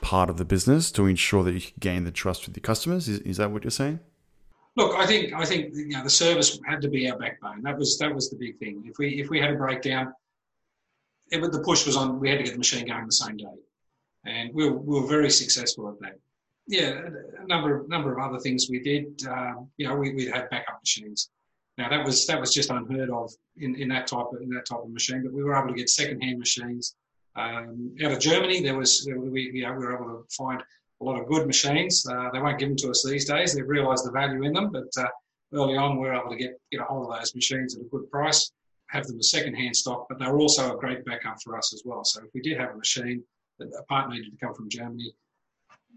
part 0.00 0.30
of 0.30 0.36
the 0.36 0.44
business 0.44 0.92
to 0.92 1.06
ensure 1.06 1.42
that 1.42 1.52
you 1.52 1.60
could 1.60 1.80
gain 1.80 2.04
the 2.04 2.12
trust 2.12 2.46
with 2.46 2.56
your 2.56 2.62
customers. 2.62 3.08
Is, 3.08 3.18
is 3.20 3.36
that 3.38 3.50
what 3.50 3.64
you're 3.64 3.70
saying? 3.70 3.98
Look, 4.76 4.94
I 4.94 5.06
think 5.06 5.32
I 5.32 5.44
think 5.44 5.74
you 5.74 5.88
know 5.88 6.04
the 6.04 6.10
service 6.10 6.58
had 6.66 6.80
to 6.82 6.88
be 6.88 7.10
our 7.10 7.18
backbone. 7.18 7.62
That 7.62 7.76
was 7.76 7.98
that 7.98 8.14
was 8.14 8.30
the 8.30 8.36
big 8.36 8.58
thing. 8.58 8.84
If 8.86 8.98
we 8.98 9.20
if 9.20 9.28
we 9.30 9.40
had 9.40 9.50
a 9.50 9.56
breakdown, 9.56 10.12
it, 11.30 11.40
the 11.40 11.60
push 11.60 11.86
was 11.86 11.96
on. 11.96 12.20
We 12.20 12.30
had 12.30 12.38
to 12.38 12.44
get 12.44 12.52
the 12.52 12.58
machine 12.58 12.86
going 12.86 13.06
the 13.06 13.12
same 13.12 13.36
day, 13.36 13.56
and 14.24 14.54
we 14.54 14.68
were, 14.68 14.76
we 14.76 15.00
were 15.00 15.08
very 15.08 15.30
successful 15.30 15.88
at 15.88 15.98
that 16.00 16.18
yeah, 16.66 17.00
a 17.42 17.46
number 17.46 17.76
of 17.76 17.88
number 17.88 18.12
of 18.12 18.18
other 18.18 18.40
things 18.40 18.68
we 18.68 18.80
did. 18.80 19.22
Um, 19.26 19.68
you 19.76 19.86
know, 19.88 19.96
we, 19.96 20.12
we 20.14 20.26
had 20.26 20.50
backup 20.50 20.80
machines. 20.82 21.30
Now 21.78 21.88
that 21.90 22.04
was 22.04 22.26
that 22.26 22.40
was 22.40 22.52
just 22.52 22.70
unheard 22.70 23.10
of 23.10 23.30
in, 23.58 23.76
in 23.76 23.88
that 23.88 24.06
type 24.06 24.26
of 24.32 24.40
in 24.40 24.48
that 24.50 24.66
type 24.66 24.80
of 24.82 24.90
machine. 24.90 25.22
But 25.22 25.32
we 25.32 25.44
were 25.44 25.56
able 25.56 25.68
to 25.68 25.74
get 25.74 25.88
second-hand 25.88 26.38
machines 26.38 26.96
um, 27.36 27.94
out 28.02 28.12
of 28.12 28.20
Germany. 28.20 28.62
There 28.62 28.76
was 28.76 29.06
we 29.06 29.50
you 29.52 29.62
know, 29.62 29.72
we 29.72 29.84
were 29.84 29.94
able 29.94 30.06
to 30.06 30.24
find 30.34 30.62
a 31.00 31.04
lot 31.04 31.20
of 31.20 31.28
good 31.28 31.46
machines. 31.46 32.06
Uh, 32.10 32.30
they 32.32 32.40
won't 32.40 32.58
give 32.58 32.68
them 32.70 32.76
to 32.78 32.90
us 32.90 33.04
these 33.04 33.26
days. 33.26 33.54
They've 33.54 33.68
realised 33.68 34.06
the 34.06 34.10
value 34.10 34.42
in 34.44 34.52
them, 34.54 34.70
but 34.72 34.88
uh, 34.98 35.08
early 35.52 35.76
on 35.76 36.00
we 36.00 36.06
were 36.06 36.14
able 36.14 36.30
to 36.30 36.36
get 36.36 36.58
get 36.72 36.80
a 36.80 36.84
hold 36.84 37.08
of 37.10 37.18
those 37.18 37.34
machines 37.34 37.76
at 37.76 37.82
a 37.82 37.88
good 37.90 38.10
price, 38.10 38.50
have 38.88 39.06
them 39.06 39.18
as 39.18 39.30
second-hand 39.30 39.76
stock. 39.76 40.06
But 40.08 40.18
they 40.18 40.26
were 40.26 40.40
also 40.40 40.74
a 40.74 40.78
great 40.78 41.04
backup 41.04 41.36
for 41.44 41.56
us 41.56 41.72
as 41.74 41.82
well. 41.84 42.02
So 42.04 42.22
if 42.24 42.30
we 42.34 42.40
did 42.40 42.58
have 42.58 42.70
a 42.70 42.76
machine 42.76 43.22
that 43.58 43.68
a 43.78 43.82
part 43.84 44.10
needed 44.10 44.32
to 44.32 44.44
come 44.44 44.54
from 44.54 44.68
Germany, 44.70 45.14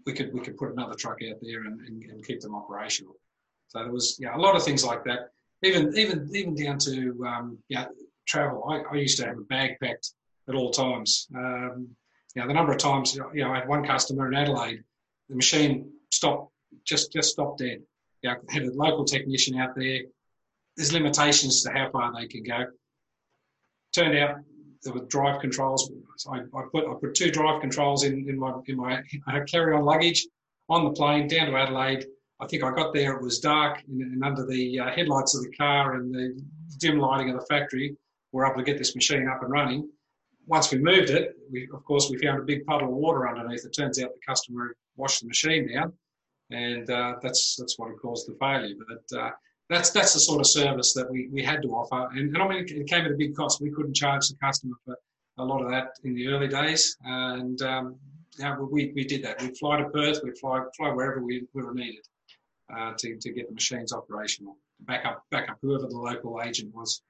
we 0.06 0.12
could 0.12 0.32
we 0.32 0.40
could 0.40 0.56
put 0.56 0.72
another 0.72 0.94
truck 0.94 1.18
out 1.28 1.36
there 1.42 1.64
and, 1.64 1.80
and, 1.80 2.02
and 2.04 2.26
keep 2.26 2.40
them 2.40 2.54
operational. 2.54 3.14
So 3.68 3.80
there 3.80 3.92
was 3.92 4.18
yeah 4.20 4.36
a 4.36 4.38
lot 4.38 4.56
of 4.56 4.64
things 4.64 4.84
like 4.84 5.04
that. 5.04 5.30
Even 5.62 5.96
even 5.96 6.30
even 6.34 6.54
down 6.54 6.78
to 6.78 7.24
um, 7.26 7.58
yeah 7.68 7.86
travel. 8.26 8.64
I, 8.68 8.94
I 8.94 8.96
used 8.96 9.18
to 9.18 9.26
have 9.26 9.38
a 9.38 9.42
bag 9.42 9.72
packed 9.82 10.12
at 10.48 10.54
all 10.54 10.70
times. 10.70 11.28
Um, 11.34 11.88
the 12.34 12.52
number 12.52 12.72
of 12.72 12.78
times 12.78 13.14
you 13.14 13.44
know 13.44 13.52
I 13.52 13.58
had 13.60 13.68
one 13.68 13.84
customer 13.84 14.28
in 14.28 14.34
Adelaide, 14.34 14.82
the 15.28 15.36
machine 15.36 15.92
stopped 16.10 16.52
just 16.84 17.12
just 17.12 17.30
stopped 17.30 17.58
dead. 17.58 17.82
Know, 18.22 18.36
had 18.50 18.64
a 18.64 18.72
local 18.72 19.04
technician 19.04 19.58
out 19.58 19.74
there. 19.76 20.00
There's 20.76 20.92
limitations 20.92 21.62
to 21.62 21.72
how 21.72 21.90
far 21.90 22.12
they 22.14 22.26
can 22.26 22.42
go. 22.42 22.66
Turned 23.94 24.16
out 24.18 24.36
there 24.82 24.92
were 24.92 25.04
drive 25.06 25.40
controls. 25.40 25.90
I, 26.30 26.38
I, 26.38 26.62
put 26.72 26.86
I 26.88 26.94
put 27.00 27.14
two 27.14 27.30
drive 27.30 27.60
controls 27.60 28.04
in, 28.04 28.28
in 28.28 28.38
my 28.38 28.54
in 28.66 28.76
my 28.76 29.02
carry-on 29.46 29.84
luggage 29.84 30.26
on 30.68 30.84
the 30.84 30.90
plane 30.90 31.28
down 31.28 31.46
to 31.48 31.56
Adelaide. 31.56 32.06
I 32.40 32.46
think 32.46 32.64
I 32.64 32.72
got 32.74 32.94
there. 32.94 33.16
It 33.16 33.22
was 33.22 33.38
dark, 33.38 33.82
and, 33.88 34.00
and 34.00 34.24
under 34.24 34.46
the 34.46 34.80
uh, 34.80 34.90
headlights 34.90 35.36
of 35.36 35.42
the 35.42 35.50
car 35.50 35.96
and 35.96 36.14
the 36.14 36.42
dim 36.78 36.98
lighting 36.98 37.28
of 37.30 37.38
the 37.38 37.46
factory, 37.46 37.94
we 38.32 38.40
are 38.40 38.46
able 38.46 38.56
to 38.56 38.64
get 38.64 38.78
this 38.78 38.94
machine 38.94 39.28
up 39.28 39.42
and 39.42 39.50
running. 39.52 39.90
Once 40.46 40.72
we 40.72 40.78
moved 40.78 41.10
it, 41.10 41.34
we, 41.52 41.68
of 41.74 41.84
course, 41.84 42.08
we 42.10 42.18
found 42.18 42.40
a 42.40 42.42
big 42.42 42.64
puddle 42.64 42.88
of 42.88 42.94
water 42.94 43.28
underneath. 43.28 43.64
It 43.64 43.74
turns 43.76 44.02
out 44.02 44.10
the 44.14 44.26
customer 44.26 44.74
washed 44.96 45.20
the 45.20 45.28
machine 45.28 45.72
down, 45.72 45.92
and 46.50 46.88
uh, 46.88 47.16
that's 47.22 47.56
that's 47.56 47.78
what 47.78 47.90
caused 48.00 48.26
the 48.26 48.36
failure. 48.40 48.74
But 48.88 49.18
uh, 49.18 49.30
that's 49.70 49.90
that's 49.90 50.12
the 50.12 50.20
sort 50.20 50.40
of 50.40 50.46
service 50.46 50.92
that 50.94 51.08
we, 51.10 51.28
we 51.32 51.42
had 51.42 51.62
to 51.62 51.68
offer. 51.68 52.08
And, 52.12 52.34
and 52.34 52.42
I 52.42 52.48
mean, 52.48 52.66
it 52.68 52.86
came 52.88 53.04
at 53.04 53.12
a 53.12 53.14
big 53.14 53.34
cost. 53.36 53.62
We 53.62 53.70
couldn't 53.70 53.94
charge 53.94 54.28
the 54.28 54.36
customer 54.42 54.74
for 54.84 54.96
a 55.38 55.44
lot 55.44 55.62
of 55.62 55.70
that 55.70 55.92
in 56.04 56.14
the 56.14 56.26
early 56.26 56.48
days. 56.48 56.96
And 57.04 57.62
um, 57.62 57.96
yeah, 58.38 58.58
we, 58.58 58.92
we 58.94 59.04
did 59.04 59.22
that. 59.24 59.40
We'd 59.40 59.56
fly 59.56 59.78
to 59.78 59.88
Perth, 59.88 60.20
we'd 60.24 60.36
fly, 60.38 60.60
fly 60.76 60.90
wherever 60.90 61.22
we, 61.22 61.46
we 61.54 61.62
were 61.62 61.72
needed 61.72 62.04
uh, 62.74 62.92
to, 62.98 63.16
to 63.16 63.32
get 63.32 63.48
the 63.48 63.54
machines 63.54 63.92
operational, 63.92 64.56
back 64.80 65.06
up, 65.06 65.24
back 65.30 65.48
up 65.48 65.58
whoever 65.62 65.86
the 65.86 65.96
local 65.96 66.42
agent 66.44 66.74
was 66.74 67.02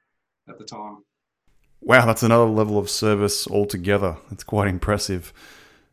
at 0.49 0.59
the 0.59 0.65
time. 0.65 0.99
Wow, 1.81 2.05
that's 2.05 2.23
another 2.23 2.45
level 2.45 2.79
of 2.79 2.91
service 2.91 3.49
altogether. 3.49 4.19
That's 4.29 4.45
quite 4.45 4.69
impressive. 4.69 5.33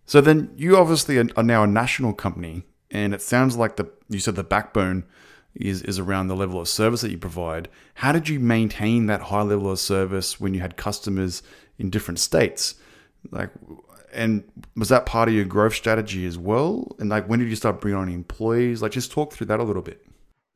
So 0.05 0.19
then 0.19 0.51
you 0.57 0.75
obviously 0.75 1.17
are 1.17 1.43
now 1.43 1.63
a 1.63 1.67
national 1.67 2.13
company, 2.13 2.63
and 2.91 3.13
it 3.13 3.21
sounds 3.21 3.55
like 3.55 3.77
the 3.77 3.89
you 4.09 4.19
said 4.19 4.35
the 4.35 4.43
backbone 4.43 5.05
is, 5.59 5.81
is 5.83 5.99
around 5.99 6.27
the 6.27 6.35
level 6.35 6.59
of 6.59 6.67
service 6.67 7.01
that 7.01 7.11
you 7.11 7.17
provide. 7.17 7.69
How 7.95 8.11
did 8.11 8.29
you 8.29 8.39
maintain 8.39 9.07
that 9.07 9.21
high 9.21 9.41
level 9.41 9.71
of 9.71 9.79
service 9.79 10.39
when 10.39 10.53
you 10.53 10.59
had 10.59 10.77
customers 10.77 11.43
in 11.77 11.89
different 11.89 12.19
states? 12.19 12.75
Like, 13.31 13.49
and 14.13 14.43
was 14.75 14.89
that 14.89 15.05
part 15.05 15.29
of 15.29 15.35
your 15.35 15.45
growth 15.45 15.73
strategy 15.73 16.25
as 16.25 16.37
well? 16.37 16.95
And 16.99 17.09
like, 17.09 17.27
when 17.27 17.39
did 17.39 17.49
you 17.49 17.55
start 17.55 17.81
bringing 17.81 17.99
on 17.99 18.09
employees? 18.09 18.81
Like, 18.81 18.91
just 18.91 19.11
talk 19.11 19.33
through 19.33 19.47
that 19.47 19.59
a 19.59 19.63
little 19.63 19.81
bit. 19.81 20.05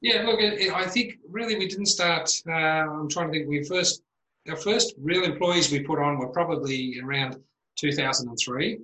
Yeah, 0.02 0.24
look, 0.24 0.40
I 0.40 0.88
think 0.88 1.20
really 1.30 1.56
we 1.56 1.68
didn't 1.68 1.86
start. 1.86 2.32
Uh, 2.48 2.52
I'm 2.52 3.08
trying 3.08 3.28
to 3.28 3.34
think. 3.38 3.48
We 3.48 3.64
first, 3.64 4.02
our 4.50 4.56
first 4.56 4.96
real 5.00 5.24
employees 5.24 5.72
we 5.72 5.82
put 5.82 6.00
on 6.00 6.18
were 6.18 6.30
probably 6.30 7.00
around 7.04 7.38
2003. 7.78 8.80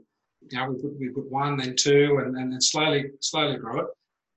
You 0.50 0.58
know, 0.58 0.70
we 0.70 0.82
put 0.82 1.00
we 1.00 1.10
put 1.10 1.32
one, 1.32 1.58
then 1.58 1.76
two, 1.76 2.22
and, 2.24 2.38
and 2.38 2.54
then 2.54 2.62
slowly 2.62 3.06
slowly 3.20 3.58
grew 3.58 3.82
it. 3.82 3.88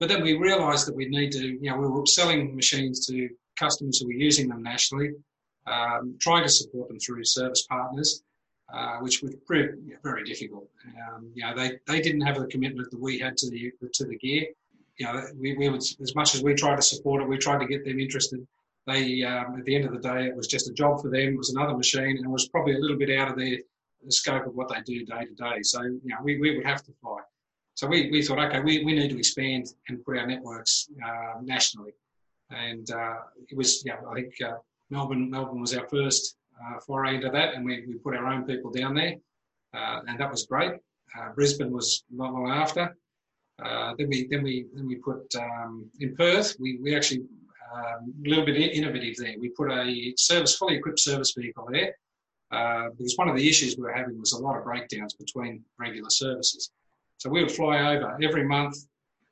But 0.01 0.09
then 0.09 0.23
we 0.23 0.35
realised 0.35 0.87
that 0.87 0.97
we 0.97 1.07
need 1.07 1.31
to, 1.33 1.47
you 1.47 1.71
know, 1.71 1.77
we 1.77 1.87
were 1.87 2.07
selling 2.07 2.57
machines 2.57 3.07
to 3.07 3.29
customers 3.57 4.01
who 4.01 4.07
were 4.07 4.13
using 4.13 4.49
them 4.49 4.63
nationally, 4.63 5.11
um, 5.67 6.17
trying 6.19 6.43
to 6.43 6.49
support 6.49 6.89
them 6.89 6.99
through 6.99 7.23
service 7.25 7.67
partners, 7.67 8.23
uh, 8.73 8.97
which 9.01 9.23
would 9.23 9.45
prove 9.47 9.77
very 10.03 10.25
difficult. 10.25 10.67
Um, 10.87 11.31
you 11.35 11.45
know, 11.45 11.55
they, 11.55 11.79
they 11.87 12.01
didn't 12.01 12.23
have 12.23 12.39
the 12.39 12.47
commitment 12.47 12.91
that 12.91 13.01
we 13.01 13.19
had 13.19 13.37
to 13.37 13.51
the 13.51 13.73
to 13.93 14.05
the 14.07 14.17
gear. 14.17 14.47
You 14.97 15.07
know, 15.07 15.23
we, 15.39 15.57
we 15.57 15.69
would, 15.69 15.83
as 15.83 16.15
much 16.15 16.35
as 16.35 16.43
we 16.43 16.55
tried 16.55 16.77
to 16.77 16.83
support 16.83 17.23
it, 17.23 17.29
we 17.29 17.39
tried 17.39 17.59
to 17.59 17.67
get 17.67 17.85
them 17.85 18.01
interested. 18.01 18.47
They, 18.87 19.23
um, 19.23 19.59
at 19.59 19.65
the 19.65 19.77
end 19.77 19.85
of 19.85 19.93
the 19.93 20.01
day, 20.01 20.27
it 20.27 20.35
was 20.35 20.47
just 20.47 20.69
a 20.69 20.73
job 20.73 21.03
for 21.03 21.11
them. 21.11 21.35
It 21.35 21.37
was 21.37 21.51
another 21.51 21.77
machine, 21.77 22.17
and 22.17 22.25
it 22.25 22.29
was 22.29 22.49
probably 22.49 22.75
a 22.75 22.79
little 22.79 22.97
bit 22.97 23.11
out 23.19 23.31
of 23.31 23.37
their 23.37 23.59
the 24.05 24.13
scope 24.13 24.47
of 24.47 24.55
what 24.55 24.69
they 24.69 24.81
do 24.81 25.05
day 25.05 25.27
to 25.27 25.35
day. 25.35 25.63
So, 25.63 25.83
you 25.83 26.01
know, 26.05 26.17
we, 26.23 26.41
we 26.41 26.57
would 26.57 26.65
have 26.65 26.83
to 26.85 26.93
fly. 27.03 27.21
So 27.81 27.87
we, 27.87 28.11
we 28.11 28.21
thought, 28.21 28.39
okay, 28.39 28.61
we, 28.61 28.85
we 28.85 28.93
need 28.93 29.09
to 29.09 29.17
expand 29.19 29.73
and 29.89 30.05
put 30.05 30.19
our 30.19 30.27
networks 30.27 30.91
uh, 31.03 31.41
nationally. 31.41 31.93
And 32.51 32.91
uh, 32.91 33.21
it 33.49 33.57
was, 33.57 33.83
yeah, 33.87 33.97
I 34.07 34.17
think 34.17 34.35
uh, 34.45 34.59
Melbourne 34.91 35.31
Melbourne 35.31 35.63
was 35.63 35.75
our 35.75 35.89
first 35.89 36.37
uh, 36.63 36.79
foray 36.81 37.15
into 37.15 37.31
that, 37.31 37.55
and 37.55 37.65
we, 37.65 37.87
we 37.89 37.95
put 37.95 38.15
our 38.15 38.27
own 38.27 38.45
people 38.45 38.71
down 38.71 38.93
there, 38.95 39.15
uh, 39.73 40.01
and 40.07 40.21
that 40.21 40.31
was 40.31 40.45
great. 40.45 40.73
Uh, 41.19 41.33
Brisbane 41.35 41.73
was 41.73 42.05
not 42.11 42.35
long 42.35 42.51
after. 42.51 42.95
then 43.97 44.09
we 44.11 44.29
then 44.31 44.43
we 44.43 44.67
then 44.75 44.87
we 44.87 44.97
put 44.97 45.25
um, 45.37 45.91
in 46.01 46.15
Perth. 46.17 46.57
We 46.61 46.79
we 46.83 46.95
actually 46.95 47.23
um, 47.75 48.13
a 48.27 48.29
little 48.29 48.45
bit 48.45 48.57
innovative 48.59 49.17
there. 49.17 49.37
We 49.39 49.49
put 49.49 49.73
a 49.73 50.13
service 50.19 50.55
fully 50.55 50.75
equipped 50.77 51.01
service 51.01 51.33
vehicle 51.33 51.67
there 51.73 51.95
because 52.91 53.15
one 53.17 53.31
of 53.31 53.37
the 53.37 53.49
issues 53.49 53.79
we 53.79 53.85
were 53.85 53.95
having 54.01 54.19
was 54.21 54.33
a 54.33 54.43
lot 54.43 54.59
of 54.59 54.65
breakdowns 54.65 55.15
between 55.15 55.65
regular 55.79 56.11
services. 56.11 56.71
So 57.21 57.29
we 57.29 57.43
would 57.43 57.53
fly 57.53 57.95
over 57.95 58.17
every 58.23 58.45
month, 58.45 58.79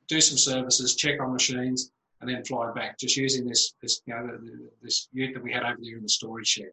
do 0.07 0.21
some 0.21 0.37
services, 0.37 0.95
check 0.95 1.19
on 1.19 1.33
machines, 1.33 1.91
and 2.21 2.29
then 2.29 2.45
fly 2.45 2.71
back, 2.71 2.99
just 2.99 3.17
using 3.17 3.47
this 3.47 3.73
this 3.81 4.01
you 4.05 4.13
know 4.13 4.37
this 4.83 5.07
ute 5.11 5.33
that 5.33 5.41
we 5.41 5.51
had 5.51 5.63
over 5.63 5.79
there 5.81 5.97
in 5.97 6.03
the 6.03 6.09
storage 6.09 6.47
shed. 6.47 6.71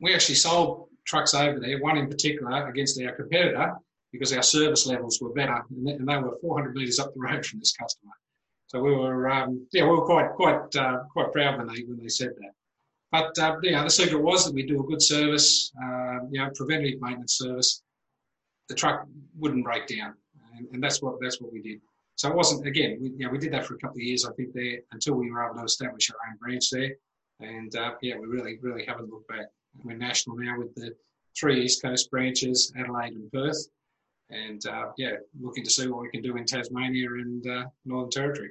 We 0.00 0.14
actually 0.14 0.36
sold 0.36 0.88
trucks 1.04 1.34
over 1.34 1.60
there, 1.60 1.78
one 1.80 1.98
in 1.98 2.08
particular 2.08 2.68
against 2.68 3.00
our 3.02 3.12
competitor, 3.12 3.74
because 4.12 4.32
our 4.32 4.42
service 4.42 4.86
levels 4.86 5.20
were 5.20 5.34
better, 5.34 5.62
and 5.68 6.08
they 6.08 6.16
were 6.16 6.38
400 6.40 6.74
metres 6.74 6.98
up 6.98 7.12
the 7.12 7.20
road 7.20 7.44
from 7.44 7.58
this 7.58 7.76
customer. 7.76 8.12
So 8.68 8.80
we 8.80 8.94
were, 8.94 9.28
um, 9.28 9.66
yeah, 9.72 9.84
we 9.84 9.90
were 9.90 10.06
quite 10.06 10.30
quite 10.30 10.74
uh, 10.74 11.00
quite 11.12 11.32
proud 11.32 11.58
when 11.58 11.66
they 11.66 11.82
when 11.82 11.98
they 11.98 12.08
said 12.08 12.30
that. 12.40 12.52
But 13.10 13.38
uh, 13.38 13.58
yeah, 13.62 13.84
the 13.84 13.90
secret 13.90 14.22
was 14.22 14.46
that 14.46 14.54
we 14.54 14.62
do 14.62 14.80
a 14.80 14.86
good 14.86 15.02
service, 15.02 15.70
uh, 15.76 16.20
you 16.30 16.40
know, 16.40 16.50
preventative 16.54 17.02
maintenance 17.02 17.36
service. 17.36 17.82
The 18.68 18.74
truck 18.74 19.06
wouldn't 19.38 19.64
break 19.64 19.86
down, 19.86 20.14
and, 20.56 20.68
and, 20.72 20.82
that's 20.82 21.02
what 21.02 21.16
that's 21.20 21.40
what 21.40 21.52
we 21.52 21.60
did. 21.60 21.80
So 22.16 22.30
it 22.30 22.36
wasn't 22.36 22.66
again, 22.66 22.98
we, 23.00 23.10
you 23.10 23.26
know, 23.26 23.30
we 23.30 23.38
did 23.38 23.52
that 23.52 23.66
for 23.66 23.74
a 23.74 23.78
couple 23.78 23.96
of 23.96 24.02
years, 24.02 24.24
I 24.24 24.32
think, 24.32 24.52
there 24.54 24.78
until 24.92 25.14
we 25.14 25.30
were 25.30 25.44
able 25.44 25.56
to 25.56 25.64
establish 25.64 26.10
our 26.10 26.16
own 26.30 26.36
branch 26.38 26.70
there, 26.70 26.92
and 27.40 27.74
uh, 27.76 27.92
yeah, 28.02 28.16
we 28.18 28.26
really 28.26 28.58
really 28.60 28.84
haven't 28.84 29.10
looked 29.10 29.28
back. 29.28 29.46
We're 29.84 29.96
national 29.96 30.36
now 30.36 30.58
with 30.58 30.74
the 30.74 30.94
three 31.38 31.62
East 31.64 31.82
Coast 31.82 32.10
branches, 32.10 32.72
Adelaide 32.78 33.14
and 33.14 33.30
Perth, 33.32 33.68
and 34.30 34.64
uh, 34.66 34.86
yeah, 34.96 35.14
looking 35.40 35.64
to 35.64 35.70
see 35.70 35.88
what 35.88 36.02
we 36.02 36.10
can 36.10 36.22
do 36.22 36.36
in 36.36 36.44
Tasmania 36.44 37.08
and 37.10 37.46
uh, 37.46 37.64
Northern 37.84 38.10
Territory. 38.10 38.50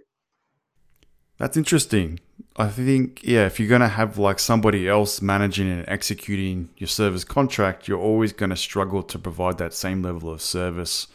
That's 1.41 1.57
interesting. 1.57 2.19
I 2.55 2.67
think, 2.67 3.21
yeah, 3.23 3.47
if 3.47 3.59
you're 3.59 3.67
going 3.67 3.81
to 3.81 3.87
have 3.87 4.19
like 4.19 4.37
somebody 4.37 4.87
else 4.87 5.23
managing 5.23 5.71
and 5.71 5.83
executing 5.87 6.69
your 6.77 6.87
service 6.87 7.23
contract, 7.23 7.87
you're 7.87 7.97
always 7.97 8.31
going 8.31 8.51
to 8.51 8.55
struggle 8.55 9.01
to 9.01 9.17
provide 9.17 9.57
that 9.57 9.73
same 9.73 10.03
level 10.03 10.29
of 10.29 10.39
service 10.39 11.07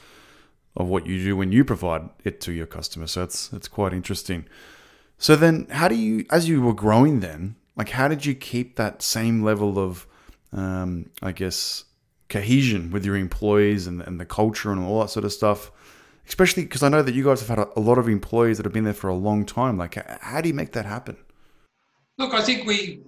of 0.74 0.88
what 0.88 1.06
you 1.06 1.22
do 1.22 1.36
when 1.36 1.52
you 1.52 1.64
provide 1.64 2.08
it 2.24 2.40
to 2.40 2.50
your 2.50 2.66
customer. 2.66 3.06
So 3.06 3.22
it's 3.22 3.52
it's 3.52 3.68
quite 3.68 3.92
interesting. 3.92 4.46
So 5.16 5.36
then, 5.36 5.68
how 5.70 5.86
do 5.86 5.94
you, 5.94 6.26
as 6.28 6.48
you 6.48 6.60
were 6.60 6.74
growing, 6.74 7.20
then, 7.20 7.54
like, 7.76 7.90
how 7.90 8.08
did 8.08 8.26
you 8.26 8.34
keep 8.34 8.74
that 8.74 9.02
same 9.02 9.44
level 9.44 9.78
of, 9.78 10.08
um, 10.52 11.08
I 11.22 11.30
guess, 11.30 11.84
cohesion 12.28 12.90
with 12.90 13.04
your 13.04 13.14
employees 13.16 13.86
and, 13.86 14.02
and 14.02 14.18
the 14.18 14.26
culture 14.26 14.72
and 14.72 14.84
all 14.84 15.02
that 15.02 15.10
sort 15.10 15.24
of 15.24 15.32
stuff? 15.32 15.70
Especially 16.28 16.64
because 16.64 16.82
I 16.82 16.88
know 16.88 17.02
that 17.02 17.14
you 17.14 17.24
guys 17.24 17.40
have 17.40 17.48
had 17.48 17.58
a, 17.58 17.78
a, 17.78 17.80
lot 17.80 17.98
of 17.98 18.08
employees 18.08 18.56
that 18.56 18.66
have 18.66 18.72
been 18.72 18.84
there 18.84 18.94
for 18.94 19.08
a 19.08 19.14
long 19.14 19.44
time. 19.44 19.78
Like, 19.78 19.94
how 20.20 20.40
do 20.40 20.48
you 20.48 20.54
make 20.54 20.72
that 20.72 20.86
happen? 20.86 21.16
Look, 22.18 22.34
I 22.34 22.42
think 22.42 22.66
we 22.66 23.02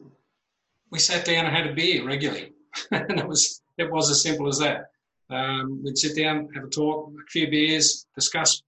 we 0.90 0.98
sat 0.98 1.25
down 1.25 1.46
and 1.46 1.54
had 1.54 1.66
a 1.66 1.75
beer 1.75 2.04
regularly, 2.04 2.52
and 2.90 3.18
it 3.18 3.26
was 3.26 3.62
it 3.78 3.90
was 3.90 4.10
as 4.10 4.22
simple 4.22 4.48
as 4.48 4.58
that. 4.58 4.90
Um, 5.30 5.82
we'd 5.84 5.98
sit 5.98 6.16
down, 6.16 6.48
have 6.54 6.64
a 6.64 6.68
talk, 6.68 7.12
a 7.12 7.30
few 7.30 7.50
beers, 7.50 8.06
discuss 8.14 8.62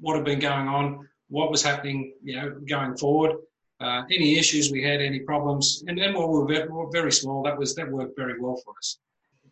what 0.00 0.14
had 0.14 0.24
been 0.24 0.38
going 0.38 0.68
on, 0.68 1.08
what 1.28 1.50
was 1.50 1.62
happening, 1.62 2.14
you 2.22 2.36
know, 2.36 2.60
going 2.68 2.96
forward, 2.96 3.36
uh, 3.80 4.02
any 4.10 4.38
issues 4.38 4.70
we 4.70 4.82
had, 4.82 5.00
any 5.00 5.20
problems, 5.20 5.82
and 5.88 5.98
then 5.98 6.14
while 6.14 6.28
we 6.28 6.38
were 6.38 6.46
very, 6.46 6.68
very 6.92 7.12
small, 7.12 7.42
that 7.42 7.58
was 7.58 7.74
that 7.74 7.90
worked 7.90 8.16
very 8.16 8.40
well 8.40 8.56
for 8.64 8.74
us. 8.78 8.98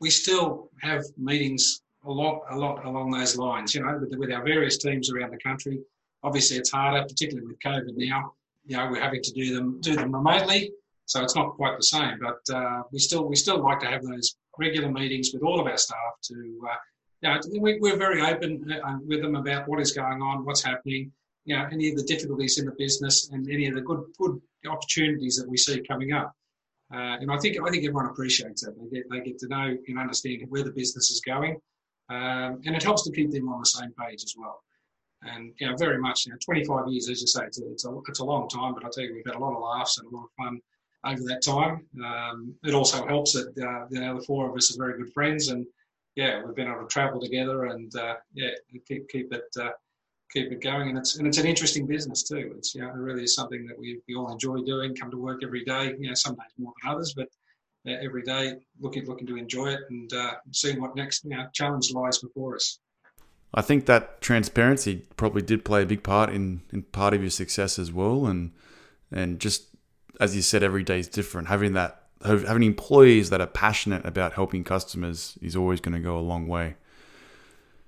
We 0.01 0.11
still 0.11 0.71
have 0.83 1.03
meetings 1.17 1.83
a 2.07 2.11
lot, 2.11 2.43
a 2.51 2.57
lot 2.57 2.85
along 2.85 3.11
those 3.11 3.37
lines. 3.37 3.75
You 3.75 3.83
know, 3.83 3.99
with, 4.01 4.15
with 4.19 4.33
our 4.33 4.43
various 4.43 4.79
teams 4.79 5.11
around 5.11 5.33
the 5.33 5.39
country. 5.39 5.81
Obviously, 6.23 6.57
it's 6.57 6.71
harder, 6.71 7.03
particularly 7.03 7.47
with 7.47 7.59
COVID 7.61 7.93
now. 7.97 8.33
You 8.65 8.77
know, 8.77 8.89
we're 8.91 9.01
having 9.01 9.23
to 9.23 9.33
do 9.33 9.55
them 9.55 9.81
do 9.81 9.95
them 9.95 10.13
remotely, 10.13 10.73
so 11.05 11.23
it's 11.23 11.37
not 11.37 11.55
quite 11.55 11.77
the 11.77 11.85
same. 11.85 12.19
But 12.21 12.55
uh, 12.55 12.83
we 12.91 12.99
still 12.99 13.29
we 13.29 13.37
still 13.37 13.63
like 13.63 13.81
to 13.81 13.87
have 13.87 14.03
those 14.03 14.37
regular 14.59 14.91
meetings 14.91 15.31
with 15.33 15.43
all 15.43 15.61
of 15.61 15.67
our 15.67 15.77
staff. 15.77 16.15
To 16.25 16.35
uh, 16.69 16.75
you 17.23 17.29
know, 17.29 17.41
we, 17.61 17.79
we're 17.79 17.97
very 17.97 18.23
open 18.23 18.65
uh, 18.85 18.99
with 19.07 19.23
them 19.23 19.37
about 19.37 19.69
what 19.69 19.81
is 19.81 19.93
going 19.93 20.21
on, 20.23 20.45
what's 20.45 20.65
happening. 20.65 21.13
You 21.45 21.57
know, 21.57 21.67
any 21.71 21.91
of 21.91 21.97
the 21.97 22.03
difficulties 22.03 22.59
in 22.59 22.67
the 22.67 22.75
business 22.77 23.31
and 23.31 23.49
any 23.49 23.69
of 23.69 23.75
the 23.75 23.83
good 23.83 24.05
good 24.19 24.41
opportunities 24.69 25.37
that 25.37 25.49
we 25.49 25.57
see 25.57 25.81
coming 25.89 26.13
up. 26.13 26.33
Uh, 26.93 27.19
and 27.21 27.31
I 27.31 27.39
think 27.39 27.57
I 27.61 27.71
think 27.71 27.85
everyone 27.85 28.07
appreciates 28.07 28.65
that. 28.65 28.75
They 28.79 28.97
get 28.97 29.11
they 29.11 29.21
get 29.21 29.39
to 29.41 29.49
know 29.49 29.77
and 29.87 29.99
understand 29.99 30.43
where 30.49 30.63
the 30.65 30.71
business 30.73 31.11
is 31.11 31.21
going, 31.21 31.57
um, 32.09 32.61
and 32.65 32.77
it 32.77 32.83
helps 32.83 33.03
to 33.05 33.13
keep 33.13 33.31
them 33.31 33.49
on 33.49 33.61
the 33.61 33.67
same 33.67 33.93
page 33.99 34.23
as 34.23 34.35
well. 34.39 34.63
And 35.23 35.53
you 35.59 35.69
know, 35.69 35.77
very 35.77 35.99
much, 35.99 36.27
you 36.27 36.33
know, 36.33 36.39
25 36.45 36.89
years, 36.89 37.09
as 37.09 37.21
you 37.21 37.27
say, 37.27 37.45
it's 37.47 37.61
a, 37.61 37.71
it's 37.71 37.85
a, 37.85 37.99
it's 38.09 38.21
a 38.21 38.25
long 38.25 38.49
time, 38.49 38.75
but 38.75 38.85
I 38.85 38.89
tell 38.93 39.05
you, 39.05 39.15
we've 39.15 39.27
had 39.27 39.35
a 39.35 39.45
lot 39.45 39.55
of 39.55 39.63
laughs 39.63 39.99
and 39.99 40.07
a 40.07 40.15
lot 40.15 40.25
of 40.25 40.31
fun 40.37 40.61
over 41.05 41.23
that 41.25 41.43
time. 41.43 41.87
Um, 42.05 42.55
it 42.65 42.75
also 42.75 43.07
helps 43.07 43.33
that 43.33 43.49
uh, 43.59 43.87
you 43.91 44.01
know 44.01 44.19
the 44.19 44.25
four 44.25 44.49
of 44.49 44.57
us 44.57 44.75
are 44.75 44.79
very 44.79 44.99
good 44.99 45.13
friends, 45.13 45.49
and 45.49 45.67
yeah, 46.15 46.43
we've 46.45 46.55
been 46.55 46.69
able 46.69 46.83
to 46.83 46.89
travel 46.89 47.21
together 47.21 47.67
and 47.67 47.95
uh, 47.97 48.17
yeah, 48.35 48.51
keep 48.87 49.09
keep 49.09 49.33
it 49.33 49.45
uh, 49.61 49.71
keep 50.33 50.53
it 50.53 50.63
going. 50.63 50.89
And 50.89 50.99
it's 50.99 51.17
and 51.17 51.27
it's 51.27 51.39
an 51.39 51.47
interesting 51.47 51.87
business 51.87 52.23
too. 52.23 52.55
It's 52.57 52.75
you 52.75 52.83
know, 52.83 52.89
it 52.89 52.97
really 52.97 53.25
is 53.25 53.35
something 53.35 53.67
that 53.67 53.79
we, 53.79 54.01
we 54.09 54.15
all 54.15 54.33
enjoy 54.33 54.59
doing. 54.63 54.95
Come 54.95 55.11
to 55.11 55.19
work 55.19 55.43
every 55.43 55.65
day. 55.65 55.95
You 55.99 56.09
know, 56.09 56.15
some 56.15 56.35
days 56.35 56.53
more 56.59 56.73
than 56.83 56.93
others, 56.93 57.15
but 57.15 57.29
every 57.87 58.23
day, 58.23 58.55
looking 58.81 59.07
looking 59.07 59.27
to 59.27 59.37
enjoy 59.37 59.69
it 59.69 59.81
and 59.91 60.13
uh, 60.13 60.35
seeing 60.53 60.81
what 60.81 60.97
next 60.97 61.25
you 61.25 61.31
know, 61.31 61.47
challenge 61.53 61.93
lies 61.93 62.19
before 62.19 62.57
us. 62.57 62.79
I 63.55 63.63
think 63.63 63.87
that 63.87 64.21
transparency 64.21 65.07
probably 65.17 65.43
did 65.43 65.65
play 65.65 65.83
a 65.83 65.87
big 65.87 66.03
part 66.03 66.31
in, 66.31 66.63
in 66.73 66.83
part 66.83 67.15
of 67.15 67.23
your 67.23 67.31
success 67.31 67.79
as 67.79 67.93
well, 67.93 68.27
and 68.27 68.53
and 69.11 69.41
just 69.41 69.69
as 70.21 70.35
you 70.35 70.43
said, 70.43 70.63
every 70.63 70.83
day 70.83 70.99
is 70.99 71.09
different. 71.09 71.49
Having 71.49 71.75
that 71.75 72.03
having 72.23 72.63
employees 72.63 73.31
that 73.31 73.41
are 73.41 73.47
passionate 73.47 74.05
about 74.05 74.33
helping 74.33 74.65
customers 74.65 75.39
is 75.43 75.55
always 75.55 75.81
going 75.81 75.95
to 75.95 76.01
go 76.01 76.19
a 76.19 76.21
long 76.21 76.49
way. 76.49 76.77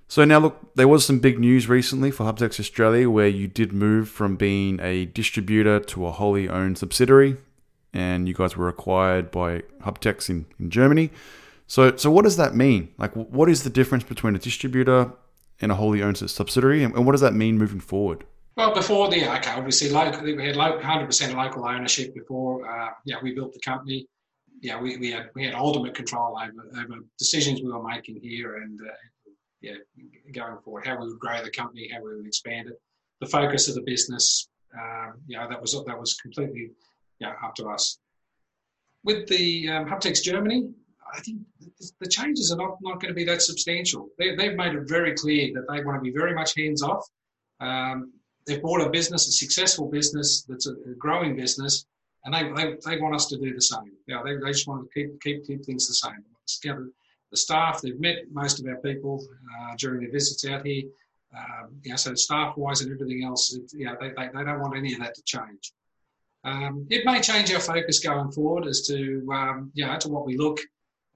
So 0.07 0.23
now 0.25 0.39
look, 0.39 0.73
there 0.75 0.87
was 0.87 1.05
some 1.05 1.19
big 1.19 1.39
news 1.39 1.67
recently 1.67 2.09
for 2.09 2.23
Hubtex 2.23 2.59
Australia 2.59 3.09
where 3.09 3.27
you 3.27 3.47
did 3.47 3.73
move 3.73 4.09
from 4.09 4.37
being 4.37 4.79
a 4.81 5.05
distributor 5.05 5.79
to 5.79 6.07
a 6.07 6.11
wholly 6.11 6.49
owned 6.49 6.77
subsidiary 6.77 7.37
and 7.93 8.27
you 8.27 8.33
guys 8.33 8.55
were 8.55 8.69
acquired 8.69 9.31
by 9.31 9.63
Hubtex 9.81 10.29
in, 10.29 10.45
in 10.59 10.69
Germany. 10.69 11.11
So, 11.67 11.95
so 11.95 12.09
what 12.09 12.23
does 12.23 12.37
that 12.37 12.55
mean? 12.55 12.93
Like, 12.97 13.13
what 13.13 13.49
is 13.49 13.63
the 13.63 13.69
difference 13.69 14.03
between 14.03 14.35
a 14.35 14.39
distributor 14.39 15.11
and 15.61 15.71
a 15.71 15.75
wholly 15.75 16.01
owned 16.01 16.17
subsidiary, 16.17 16.83
and, 16.83 16.95
and 16.95 17.05
what 17.05 17.11
does 17.11 17.21
that 17.21 17.33
mean 17.33 17.57
moving 17.57 17.79
forward? 17.79 18.23
Well, 18.55 18.73
before 18.73 19.09
the 19.09 19.17
okay, 19.37 19.51
obviously, 19.51 19.89
local, 19.89 20.21
we 20.23 20.45
had 20.45 20.55
100% 20.55 21.35
local 21.35 21.65
ownership 21.65 22.13
before. 22.13 22.69
Uh, 22.69 22.89
yeah, 23.05 23.15
we 23.21 23.33
built 23.33 23.53
the 23.53 23.59
company. 23.59 24.07
Yeah, 24.61 24.81
we, 24.81 24.97
we 24.97 25.11
had 25.11 25.29
we 25.35 25.45
had 25.45 25.53
ultimate 25.53 25.93
control 25.93 26.37
over, 26.37 26.81
over 26.81 26.95
decisions 27.17 27.61
we 27.61 27.71
were 27.71 27.83
making 27.83 28.19
here, 28.21 28.57
and 28.57 28.79
uh, 28.81 28.93
yeah, 29.61 29.75
going 30.33 30.57
forward, 30.63 30.85
how 30.85 30.99
we 30.99 31.07
would 31.07 31.19
grow 31.19 31.41
the 31.41 31.51
company, 31.51 31.89
how 31.93 32.03
we 32.03 32.15
would 32.15 32.25
expand 32.25 32.67
it, 32.67 32.81
the 33.21 33.27
focus 33.27 33.69
of 33.69 33.75
the 33.75 33.81
business. 33.81 34.49
Um, 34.77 35.13
you 35.27 35.37
know, 35.37 35.47
that 35.47 35.61
was 35.61 35.71
that 35.85 35.99
was 35.99 36.15
completely 36.15 36.71
yeah, 37.19 37.33
up 37.43 37.55
to 37.55 37.67
us. 37.67 37.99
With 39.03 39.27
the 39.27 39.69
um, 39.69 39.85
Hubtex 39.85 40.21
Germany, 40.23 40.69
I 41.13 41.19
think 41.21 41.39
the 41.99 42.07
changes 42.07 42.51
are 42.51 42.57
not, 42.57 42.77
not 42.81 43.01
going 43.01 43.09
to 43.09 43.15
be 43.15 43.25
that 43.25 43.41
substantial. 43.41 44.09
They, 44.17 44.29
have 44.29 44.55
made 44.55 44.75
it 44.75 44.87
very 44.87 45.13
clear 45.13 45.51
that 45.53 45.65
they 45.71 45.83
want 45.83 45.97
to 45.97 46.01
be 46.01 46.15
very 46.15 46.33
much 46.33 46.55
hands 46.55 46.83
off. 46.83 47.07
Um, 47.59 48.13
they've 48.45 48.61
bought 48.61 48.81
a 48.81 48.89
business, 48.89 49.27
a 49.27 49.31
successful 49.31 49.89
business 49.89 50.43
that's 50.47 50.67
a, 50.67 50.73
growing 50.97 51.35
business, 51.35 51.85
and 52.25 52.33
they, 52.33 52.43
they, 52.51 52.75
they, 52.85 53.01
want 53.01 53.15
us 53.15 53.27
to 53.27 53.37
do 53.37 53.53
the 53.53 53.61
same. 53.61 53.91
Yeah, 54.07 54.21
they, 54.23 54.35
they 54.35 54.51
just 54.51 54.67
want 54.67 54.87
to 54.87 54.93
keep, 54.93 55.21
keep, 55.21 55.45
keep 55.45 55.65
things 55.65 55.87
the 55.87 55.93
same. 55.93 56.23
The 57.31 57.37
staff, 57.37 57.81
they've 57.81 57.99
met 57.99 58.31
most 58.31 58.59
of 58.59 58.65
our 58.65 58.77
people 58.77 59.23
uh, 59.61 59.75
during 59.77 60.01
their 60.01 60.11
visits 60.11 60.45
out 60.45 60.65
here. 60.65 60.83
Um, 61.35 61.79
yeah, 61.83 61.95
so 61.95 62.15
staff 62.15 62.57
wise 62.57 62.81
and 62.81 62.91
everything 62.91 63.23
else, 63.23 63.53
it, 63.53 63.71
yeah, 63.75 63.93
they, 63.99 64.09
they, 64.09 64.29
they 64.33 64.43
don't 64.43 64.59
want 64.59 64.75
any 64.75 64.93
of 64.93 64.99
that 64.99 65.13
to 65.15 65.21
change. 65.23 65.73
Um, 66.43 66.87
it 66.89 67.05
may 67.05 67.19
change 67.19 67.53
our 67.53 67.59
focus 67.59 67.99
going 67.99 68.31
forward 68.31 68.65
as 68.67 68.81
to 68.87 69.27
um, 69.33 69.71
you 69.73 69.85
know 69.85 69.97
to 69.97 70.09
what 70.09 70.25
we 70.25 70.37
look 70.37 70.59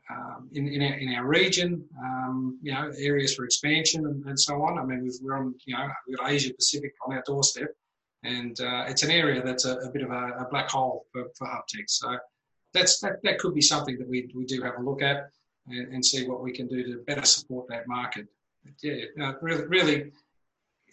um, 0.10 0.50
in 0.54 0.68
in 0.68 0.82
our, 0.82 0.98
in 0.98 1.14
our 1.16 1.26
region, 1.26 1.84
um, 2.02 2.60
you 2.62 2.74
know 2.74 2.92
areas 2.98 3.34
for 3.36 3.46
expansion 3.46 4.06
and, 4.06 4.26
and 4.26 4.40
so 4.40 4.62
on. 4.62 4.78
I 4.78 4.84
mean 4.84 5.10
we 5.22 5.30
are 5.30 5.38
on 5.38 5.56
you 5.66 5.76
know 5.76 5.88
we've 6.08 6.18
got 6.18 6.30
Asia 6.30 6.54
Pacific 6.54 6.94
on 7.06 7.14
our 7.14 7.24
doorstep, 7.26 7.70
and 8.24 8.60
uh, 8.60 8.86
it's 8.88 9.04
an 9.04 9.12
area 9.12 9.42
that's 9.42 9.66
a, 9.66 9.78
a 9.78 9.92
bit 9.92 10.04
of 10.04 10.12
a, 10.12 10.34
a, 10.40 10.48
black 10.50 10.70
hole 10.70 11.06
for, 11.14 11.26
for 11.38 11.48
Hubtex. 11.48 11.86
So 11.88 12.18
that's 12.74 13.00
that, 13.00 13.24
that 13.24 13.40
could 13.40 13.54
be 13.54 13.62
something 13.62 13.98
that 14.00 14.10
we, 14.10 14.30
we 14.36 14.46
do 14.46 14.62
have 14.62 14.76
a 14.78 14.82
look 14.82 15.02
at 15.02 15.30
and, 15.68 15.94
and 15.94 16.06
see 16.06 16.28
what 16.28 16.42
we 16.42 16.52
can 16.52 16.68
do 16.68 16.84
to 16.84 17.04
better 17.04 17.26
support 17.26 17.68
that 17.70 17.88
market. 17.88 18.28
But 18.66 18.74
yeah, 18.82 19.06
uh, 19.22 19.34
really 19.42 19.66
really 19.68 20.12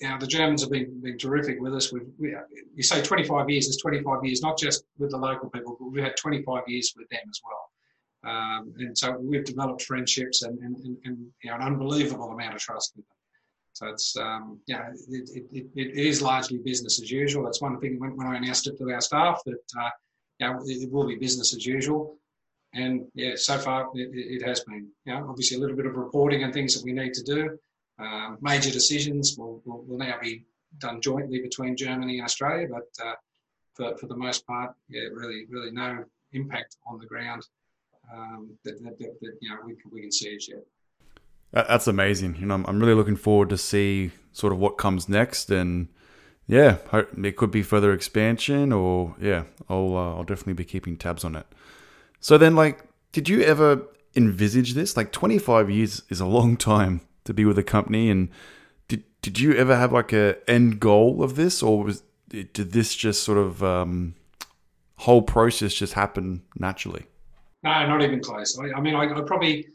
you 0.01 0.09
know, 0.09 0.19
the 0.19 0.27
Germans 0.27 0.63
have 0.63 0.71
been, 0.71 1.01
been 1.03 1.19
terrific 1.19 1.61
with 1.61 1.75
us. 1.75 1.93
We've, 1.93 2.09
we, 2.19 2.35
you 2.75 2.83
say 2.83 3.03
25 3.03 3.51
years, 3.51 3.69
is 3.69 3.77
25 3.77 4.25
years, 4.25 4.41
not 4.41 4.59
just 4.59 4.85
with 4.99 5.11
the 5.11 5.19
local 5.19 5.51
people, 5.51 5.77
but 5.79 5.87
we've 5.91 6.03
had 6.03 6.17
25 6.17 6.63
years 6.67 6.95
with 6.97 7.09
them 7.11 7.21
as 7.29 7.41
well. 7.45 8.33
Um, 8.33 8.75
and 8.79 8.97
so 8.97 9.17
we've 9.19 9.45
developed 9.45 9.83
friendships 9.83 10.43
and, 10.43 10.59
and, 10.61 10.77
and, 10.77 10.97
and 11.05 11.27
you 11.43 11.51
know, 11.51 11.57
an 11.57 11.63
unbelievable 11.63 12.31
amount 12.31 12.55
of 12.55 12.61
trust 12.61 12.93
with 12.97 13.07
them. 13.07 13.17
So 13.73 13.89
it's, 13.89 14.17
um, 14.17 14.59
it, 14.67 15.31
it, 15.33 15.47
it, 15.53 15.67
it 15.75 15.97
is 15.97 16.21
largely 16.21 16.59
business 16.59 17.01
as 17.01 17.11
usual. 17.11 17.45
That's 17.45 17.63
one 17.63 17.79
thing 17.81 17.99
when, 17.99 18.17
when 18.17 18.27
I 18.27 18.37
announced 18.37 18.67
it 18.67 18.79
to 18.79 18.91
our 18.91 19.01
staff 19.01 19.41
that, 19.45 19.63
uh, 19.79 19.91
you 20.39 20.47
know, 20.47 20.61
it, 20.65 20.91
will 20.91 21.07
be 21.07 21.17
business 21.17 21.55
as 21.55 21.65
usual. 21.65 22.17
And 22.75 23.07
yeah, 23.15 23.33
so 23.37 23.59
far 23.59 23.89
it, 23.95 24.11
it 24.13 24.47
has 24.47 24.61
been, 24.61 24.89
you 25.05 25.15
know, 25.15 25.27
obviously 25.29 25.57
a 25.57 25.61
little 25.61 25.77
bit 25.77 25.87
of 25.87 25.95
reporting 25.95 26.43
and 26.43 26.53
things 26.53 26.75
that 26.75 26.85
we 26.85 26.93
need 26.93 27.15
to 27.15 27.23
do. 27.23 27.59
Um, 28.01 28.39
major 28.41 28.71
decisions 28.71 29.37
will, 29.37 29.61
will, 29.67 29.83
will, 29.83 29.99
now 29.99 30.15
be 30.23 30.45
done 30.79 31.03
jointly 31.03 31.41
between 31.41 31.77
Germany 31.77 32.19
and 32.19 32.25
Australia, 32.25 32.67
but 32.71 32.89
uh, 33.05 33.15
for, 33.75 33.97
for 33.99 34.07
the 34.07 34.17
most 34.17 34.47
part, 34.47 34.75
yeah, 34.89 35.03
really, 35.13 35.45
really 35.51 35.71
no 35.71 36.05
impact 36.33 36.77
on 36.87 36.99
the 36.99 37.07
ground 37.07 37.47
um, 38.13 38.57
that, 38.65 38.83
that, 38.83 38.99
that, 38.99 39.21
that, 39.21 39.33
you 39.41 39.51
know 39.51 39.57
we, 39.67 39.77
we 39.93 40.01
can 40.01 40.11
see 40.11 40.35
as 40.35 40.49
yet. 40.49 40.65
That's 41.53 41.89
amazing. 41.89 42.37
You 42.37 42.47
know, 42.47 42.63
I'm, 42.67 42.81
really 42.81 42.95
looking 42.95 43.17
forward 43.17 43.49
to 43.51 43.59
see 43.59 44.13
sort 44.33 44.53
of 44.53 44.59
what 44.59 44.79
comes 44.79 45.09
next, 45.09 45.51
and 45.51 45.89
yeah, 46.47 46.79
it 46.93 47.37
could 47.37 47.51
be 47.51 47.63
further 47.63 47.93
expansion, 47.93 48.73
or 48.73 49.15
yeah, 49.21 49.45
I'll 49.69 49.97
uh, 49.97 50.15
I'll 50.17 50.25
definitely 50.25 50.55
be 50.55 50.65
keeping 50.65 50.97
tabs 50.97 51.25
on 51.25 51.37
it. 51.37 51.47
So 52.21 52.39
then, 52.39 52.55
like, 52.55 52.85
did 53.13 53.29
you 53.29 53.43
ever 53.43 53.83
envisage 54.15 54.75
this? 54.75 54.97
Like, 54.97 55.11
25 55.11 55.71
years 55.71 56.03
is 56.09 56.21
a 56.21 56.27
long 56.27 56.57
time 56.57 57.01
to 57.25 57.35
be 57.35 57.45
with 57.45 57.59
a 57.59 57.63
company, 57.63 58.11
and 58.11 58.29
did 58.89 59.05
did 59.23 59.39
you 59.39 59.55
ever 59.55 59.77
have 59.77 59.93
like 59.93 60.13
a 60.13 60.37
end 60.49 60.81
goal 60.81 61.23
of 61.23 61.37
this, 61.37 61.63
or 61.63 61.85
was 61.85 62.03
did 62.29 62.73
this 62.73 62.95
just 62.95 63.23
sort 63.23 63.39
of 63.39 63.63
um, 63.63 64.15
whole 64.97 65.23
process 65.23 65.75
just 65.75 65.95
happen 65.95 66.43
naturally? 66.57 67.07
No, 67.63 67.71
not 67.87 68.03
even 68.03 68.21
close. 68.21 68.59
I, 68.59 68.79
I 68.79 68.81
mean, 68.81 68.95
I, 68.95 69.13
I, 69.13 69.21
probably, 69.23 69.69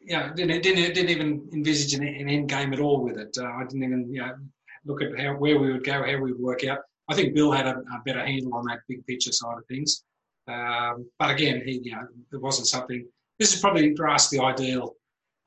yeah, 0.00 0.32
didn't, 0.34 0.62
didn't 0.62 0.94
didn't 0.94 1.10
even 1.10 1.48
envisage 1.52 1.94
an, 1.94 2.06
an 2.06 2.28
end 2.28 2.48
game 2.48 2.72
at 2.72 2.80
all 2.80 3.02
with 3.02 3.18
it. 3.18 3.36
Uh, 3.38 3.44
I 3.44 3.64
didn't 3.64 3.82
even, 3.82 4.12
you 4.12 4.20
know, 4.20 4.34
look 4.84 5.02
at 5.02 5.18
how 5.18 5.34
where 5.34 5.58
we 5.58 5.72
would 5.72 5.84
go, 5.84 6.02
how 6.04 6.18
we 6.18 6.32
would 6.32 6.40
work 6.40 6.64
out. 6.64 6.78
I 7.08 7.14
think 7.14 7.34
Bill 7.34 7.52
had 7.52 7.66
a, 7.66 7.76
a 7.76 8.02
better 8.06 8.24
handle 8.24 8.54
on 8.54 8.64
that 8.66 8.80
big 8.88 9.04
picture 9.06 9.32
side 9.32 9.58
of 9.58 9.66
things. 9.66 10.04
Um, 10.48 11.08
but 11.18 11.30
again, 11.30 11.62
he, 11.64 11.80
you 11.82 11.92
know, 11.92 12.06
it 12.32 12.40
wasn't 12.40 12.68
something. 12.68 13.06
This 13.38 13.54
is 13.54 13.60
probably 13.60 13.94
for 13.96 14.08
us 14.08 14.30
the 14.30 14.40
ideal 14.40 14.94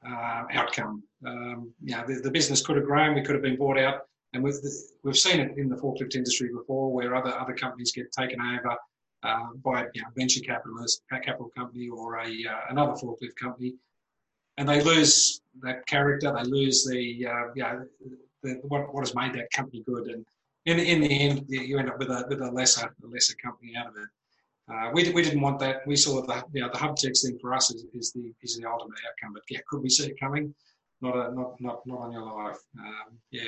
uh, 0.08 0.44
outcome. 0.52 1.04
Um, 1.26 1.74
you 1.84 1.96
know, 1.96 2.04
the, 2.08 2.16
the, 2.16 2.32
business 2.32 2.66
could 2.66 2.76
have 2.76 2.86
grown, 2.86 3.16
we 3.16 3.22
could 3.22 3.36
have 3.36 3.42
been 3.42 3.58
bought 3.58 3.80
out, 3.80 4.02
and 4.34 4.44
we've 4.44 4.56
we've 5.04 5.18
seen 5.18 5.40
it 5.40 5.58
in 5.58 5.70
the 5.70 5.76
forklift 5.76 6.16
industry 6.16 6.50
before, 6.54 6.92
where 6.92 7.16
other 7.16 7.34
other 7.38 7.54
companies 7.54 7.92
get 7.92 8.12
taken 8.12 8.40
over 8.40 8.76
uh, 9.24 9.48
by 9.64 9.86
you 9.94 10.02
know, 10.02 10.08
venture 10.16 10.42
capitalist, 10.42 11.02
capital 11.10 11.50
company 11.58 11.90
or 11.90 12.18
a 12.20 12.28
uh, 12.28 12.60
another 12.70 12.92
forklift 12.94 13.36
company, 13.42 13.74
and 14.58 14.70
they 14.70 14.82
lose 14.82 15.42
that 15.64 15.86
character. 15.88 16.32
They 16.32 16.50
lose 16.50 16.86
the 16.86 17.28
uh, 17.28 17.52
you 17.56 17.64
know, 17.64 17.86
the, 18.44 18.60
what 18.68 18.94
what 18.94 19.02
has 19.02 19.16
made 19.16 19.34
that 19.34 19.50
company 19.52 19.84
good, 19.86 20.08
and 20.08 20.26
in 20.66 20.80
in 20.80 21.02
the 21.02 21.08
end, 21.08 21.46
you 21.48 21.80
end 21.80 21.90
up 21.90 21.98
with 21.98 22.10
a 22.10 22.26
with 22.30 22.42
a 22.42 22.52
lesser 22.52 22.86
a 23.04 23.08
lesser 23.08 23.36
company 23.44 23.74
out 23.76 23.88
of 23.88 23.94
it. 23.96 24.10
Uh, 24.68 24.90
we, 24.94 25.12
we 25.12 25.22
didn't 25.22 25.42
want 25.42 25.60
that. 25.60 25.86
We 25.86 25.96
saw 25.96 26.22
the 26.26 26.44
you 26.52 26.62
know, 26.62 26.70
the 26.70 26.78
Hubtex 26.78 27.24
thing 27.24 27.38
for 27.40 27.54
us 27.54 27.72
is, 27.72 27.86
is 27.94 28.12
the 28.12 28.34
is 28.42 28.58
the 28.58 28.68
ultimate 28.68 28.98
outcome. 29.08 29.34
But 29.34 29.44
yeah, 29.50 29.60
could 29.70 29.82
we 29.82 29.90
see 29.90 30.08
it 30.08 30.20
coming? 30.20 30.54
Not 31.06 31.16
a, 31.16 31.36
not 31.36 31.62
not 31.62 31.86
not 31.86 32.00
on 32.00 32.12
your 32.12 32.24
life. 32.24 32.58
Um, 32.80 33.20
yeah, 33.30 33.44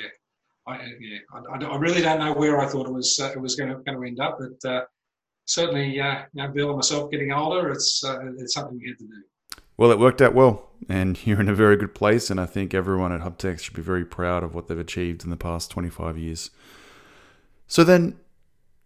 I 0.66 0.76
yeah 1.00 1.18
I, 1.34 1.64
I, 1.64 1.76
really 1.76 2.02
don't 2.02 2.20
know 2.20 2.32
where 2.32 2.60
I 2.60 2.66
thought 2.66 2.86
it 2.86 2.92
was 2.92 3.18
uh, 3.20 3.32
it 3.34 3.40
was 3.40 3.56
going 3.56 3.70
to 3.70 3.76
going 3.82 4.00
to 4.00 4.06
end 4.06 4.20
up, 4.20 4.38
but 4.38 4.70
uh, 4.70 4.84
certainly, 5.44 6.00
uh, 6.00 6.22
you 6.34 6.42
know, 6.42 6.48
Bill 6.52 6.68
and 6.68 6.76
myself 6.76 7.10
getting 7.10 7.32
older, 7.32 7.70
it's 7.70 8.04
uh, 8.04 8.18
it's 8.38 8.54
something 8.54 8.78
we 8.78 8.88
had 8.88 8.98
to 8.98 9.04
do. 9.04 9.22
Well, 9.76 9.90
it 9.90 9.98
worked 9.98 10.22
out 10.22 10.34
well, 10.34 10.68
and 10.88 11.18
you're 11.26 11.40
in 11.40 11.48
a 11.48 11.54
very 11.54 11.76
good 11.76 11.94
place. 11.96 12.30
And 12.30 12.40
I 12.40 12.46
think 12.46 12.74
everyone 12.74 13.10
at 13.10 13.22
Hubtex 13.22 13.60
should 13.60 13.74
be 13.74 13.82
very 13.82 14.04
proud 14.04 14.44
of 14.44 14.54
what 14.54 14.68
they've 14.68 14.78
achieved 14.78 15.24
in 15.24 15.30
the 15.30 15.36
past 15.36 15.70
25 15.72 16.16
years. 16.16 16.50
So 17.66 17.82
then, 17.82 18.18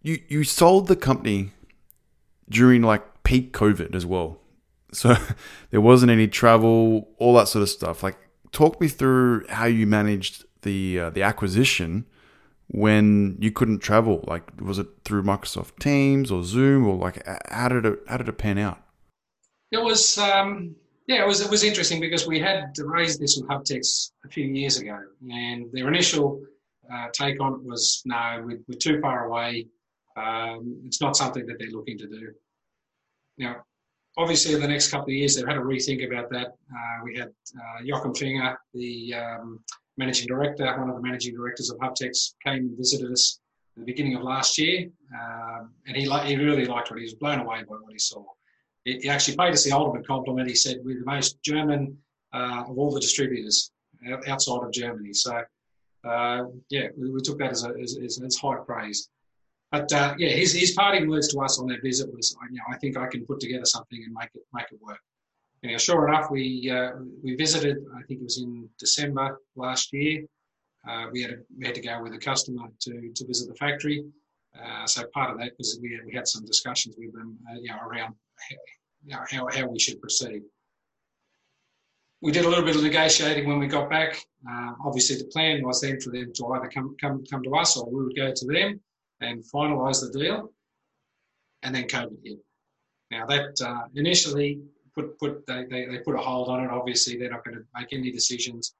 you 0.01 0.19
you 0.27 0.43
sold 0.43 0.87
the 0.87 0.95
company 0.95 1.51
during 2.49 2.81
like 2.81 3.23
peak 3.23 3.53
COVID 3.53 3.93
as 3.93 4.05
well. 4.05 4.39
So 4.93 5.15
there 5.69 5.81
wasn't 5.81 6.11
any 6.11 6.27
travel, 6.27 7.09
all 7.17 7.35
that 7.35 7.47
sort 7.47 7.63
of 7.63 7.69
stuff. 7.69 8.03
Like, 8.03 8.17
talk 8.53 8.79
me 8.79 8.87
through 8.87 9.45
how 9.49 9.65
you 9.65 9.85
managed 9.85 10.45
the 10.61 10.99
uh, 10.99 11.09
the 11.09 11.21
acquisition 11.21 12.05
when 12.67 13.37
you 13.39 13.51
couldn't 13.51 13.79
travel? 13.79 14.23
Like, 14.25 14.61
was 14.61 14.79
it 14.79 14.87
through 15.03 15.23
Microsoft 15.23 15.79
Teams 15.79 16.31
or 16.31 16.43
Zoom, 16.43 16.87
or 16.87 16.95
like 16.95 17.27
how 17.49 17.67
did 17.67 17.85
it 17.85 17.99
how 18.07 18.17
did 18.17 18.29
it 18.29 18.37
pan 18.37 18.57
out? 18.57 18.81
It 19.71 19.83
was 19.83 20.17
um, 20.17 20.75
yeah, 21.07 21.23
it 21.23 21.27
was 21.27 21.41
it 21.41 21.51
was 21.51 21.63
interesting 21.63 21.99
because 21.99 22.25
we 22.25 22.39
had 22.39 22.73
raised 22.79 23.19
this 23.19 23.37
with 23.37 23.49
Hubtex 23.49 24.11
a 24.23 24.29
few 24.29 24.45
years 24.45 24.77
ago, 24.77 24.97
and 25.29 25.69
their 25.73 25.87
initial 25.89 26.41
uh, 26.91 27.07
take 27.11 27.41
on 27.41 27.53
it 27.53 27.63
was 27.63 28.01
no, 28.05 28.41
we're, 28.45 28.59
we're 28.67 28.77
too 28.77 29.01
far 29.01 29.25
away. 29.25 29.67
Um, 30.15 30.79
it's 30.85 31.01
not 31.01 31.17
something 31.17 31.45
that 31.47 31.57
they're 31.57 31.71
looking 31.71 31.97
to 31.97 32.07
do. 32.07 32.31
Now, 33.37 33.63
obviously, 34.17 34.53
in 34.53 34.61
the 34.61 34.67
next 34.67 34.89
couple 34.89 35.07
of 35.07 35.13
years, 35.13 35.35
they've 35.35 35.47
had 35.47 35.55
to 35.55 35.61
rethink 35.61 36.05
about 36.05 36.29
that. 36.29 36.47
Uh, 36.47 37.03
we 37.03 37.17
had 37.17 37.29
uh, 37.29 37.83
Joachim 37.83 38.13
Finger, 38.13 38.57
the 38.73 39.13
um, 39.13 39.59
managing 39.97 40.27
director, 40.27 40.65
one 40.77 40.89
of 40.89 40.95
the 40.95 41.01
managing 41.01 41.35
directors 41.35 41.69
of 41.69 41.77
Hubtex, 41.79 42.33
came 42.43 42.67
and 42.69 42.77
visited 42.77 43.11
us 43.11 43.39
at 43.75 43.81
the 43.81 43.85
beginning 43.85 44.15
of 44.15 44.23
last 44.23 44.57
year, 44.57 44.87
um, 45.19 45.71
and 45.87 45.97
he 45.97 46.07
li- 46.07 46.25
he 46.25 46.35
really 46.35 46.65
liked 46.65 46.91
what 46.91 46.99
he 46.99 47.05
was 47.05 47.15
blown 47.15 47.39
away 47.39 47.63
by 47.63 47.75
what 47.75 47.91
he 47.91 47.99
saw. 47.99 48.23
He, 48.85 48.99
he 48.99 49.09
actually 49.09 49.37
paid 49.37 49.53
us 49.53 49.63
the 49.63 49.71
ultimate 49.71 50.05
compliment. 50.07 50.47
He 50.47 50.55
said 50.55 50.77
we're 50.83 50.99
the 50.99 51.05
most 51.05 51.41
German 51.43 51.97
uh, 52.33 52.65
of 52.67 52.77
all 52.77 52.91
the 52.91 52.99
distributors 52.99 53.71
outside 54.27 54.63
of 54.63 54.71
Germany. 54.71 55.13
So 55.13 55.41
uh, 56.03 56.43
yeah, 56.69 56.87
we, 56.97 57.11
we, 57.11 57.21
took 57.21 57.39
that 57.39 57.51
as, 57.51 57.63
a, 57.63 57.73
as, 57.81 57.97
as, 58.03 58.21
as 58.21 58.35
high 58.35 58.57
praise. 58.65 59.09
But 59.73 59.91
uh, 59.91 60.13
yeah, 60.19 60.29
his, 60.29 60.53
his 60.53 60.73
parting 60.73 61.09
words 61.09 61.29
to 61.29 61.39
us 61.39 61.57
on 61.59 61.65
that 61.69 61.81
visit 61.81 62.07
was, 62.15 62.37
you 62.51 62.57
know, 62.57 62.63
I 62.69 62.77
think 62.77 62.95
I 62.95 63.07
can 63.07 63.25
put 63.25 63.39
together 63.39 63.65
something 63.65 64.03
and 64.05 64.13
make 64.13 64.29
it 64.35 64.43
make 64.53 64.67
it 64.71 64.79
work. 64.79 64.99
Now, 65.63 65.77
sure 65.77 66.07
enough, 66.07 66.29
we 66.29 66.69
uh, 66.69 66.91
we 67.23 67.35
visited. 67.35 67.77
I 67.97 68.03
think 68.03 68.19
it 68.21 68.23
was 68.23 68.37
in 68.37 68.69
December 68.77 69.39
last 69.55 69.91
year. 69.91 70.25
Uh, 70.87 71.07
we 71.11 71.23
had 71.23 71.31
a, 71.31 71.37
we 71.57 71.65
had 71.65 71.73
to 71.73 71.81
go 71.81 72.03
with 72.03 72.13
a 72.13 72.19
customer 72.19 72.67
to 72.81 73.11
to 73.15 73.25
visit 73.25 73.47
the 73.49 73.55
factory. 73.55 74.05
Uh, 74.55 74.85
so 74.85 75.05
part 75.11 75.31
of 75.31 75.39
that 75.39 75.53
was 75.57 75.79
we 75.81 75.93
had, 75.93 76.05
we 76.05 76.13
had 76.13 76.27
some 76.27 76.45
discussions 76.45 76.93
with 76.95 77.11
them, 77.11 77.35
uh, 77.49 77.59
you 77.59 77.69
know, 77.69 77.79
around 77.79 78.13
how, 78.47 78.55
you 79.07 79.15
know, 79.15 79.23
how 79.31 79.47
how 79.57 79.65
we 79.65 79.79
should 79.79 79.99
proceed. 79.99 80.43
We 82.21 82.31
did 82.31 82.45
a 82.45 82.47
little 82.47 82.63
bit 82.63 82.75
of 82.75 82.83
negotiating 82.83 83.47
when 83.47 83.57
we 83.57 83.65
got 83.65 83.89
back. 83.89 84.23
Uh, 84.47 84.73
obviously, 84.85 85.15
the 85.15 85.31
plan 85.33 85.65
was 85.65 85.81
then 85.81 85.99
for 85.99 86.11
them 86.11 86.31
to 86.31 86.45
either 86.53 86.67
come 86.67 86.95
come 87.01 87.23
come 87.25 87.41
to 87.41 87.55
us 87.55 87.75
or 87.75 87.89
we 87.89 88.03
would 88.03 88.15
go 88.15 88.31
to 88.31 88.45
them 88.45 88.79
and 89.23 89.43
finalise 89.53 90.01
the 90.01 90.17
deal. 90.17 90.51
And 91.63 91.73
then 91.73 91.85
COVID 91.85 92.17
hit. 92.23 92.39
Now 93.11 93.25
that 93.27 93.61
uh, 93.61 93.83
initially 93.95 94.61
put 94.95 95.17
put 95.19 95.45
they, 95.47 95.65
they, 95.69 95.85
they 95.85 95.99
put 95.99 96.15
a 96.15 96.19
hold 96.19 96.49
on 96.49 96.63
it. 96.63 96.69
Obviously, 96.69 97.17
they're 97.17 97.31
not 97.31 97.45
going 97.45 97.57
to 97.57 97.63
make 97.77 97.93
any 97.93 98.11
decisions 98.11 98.75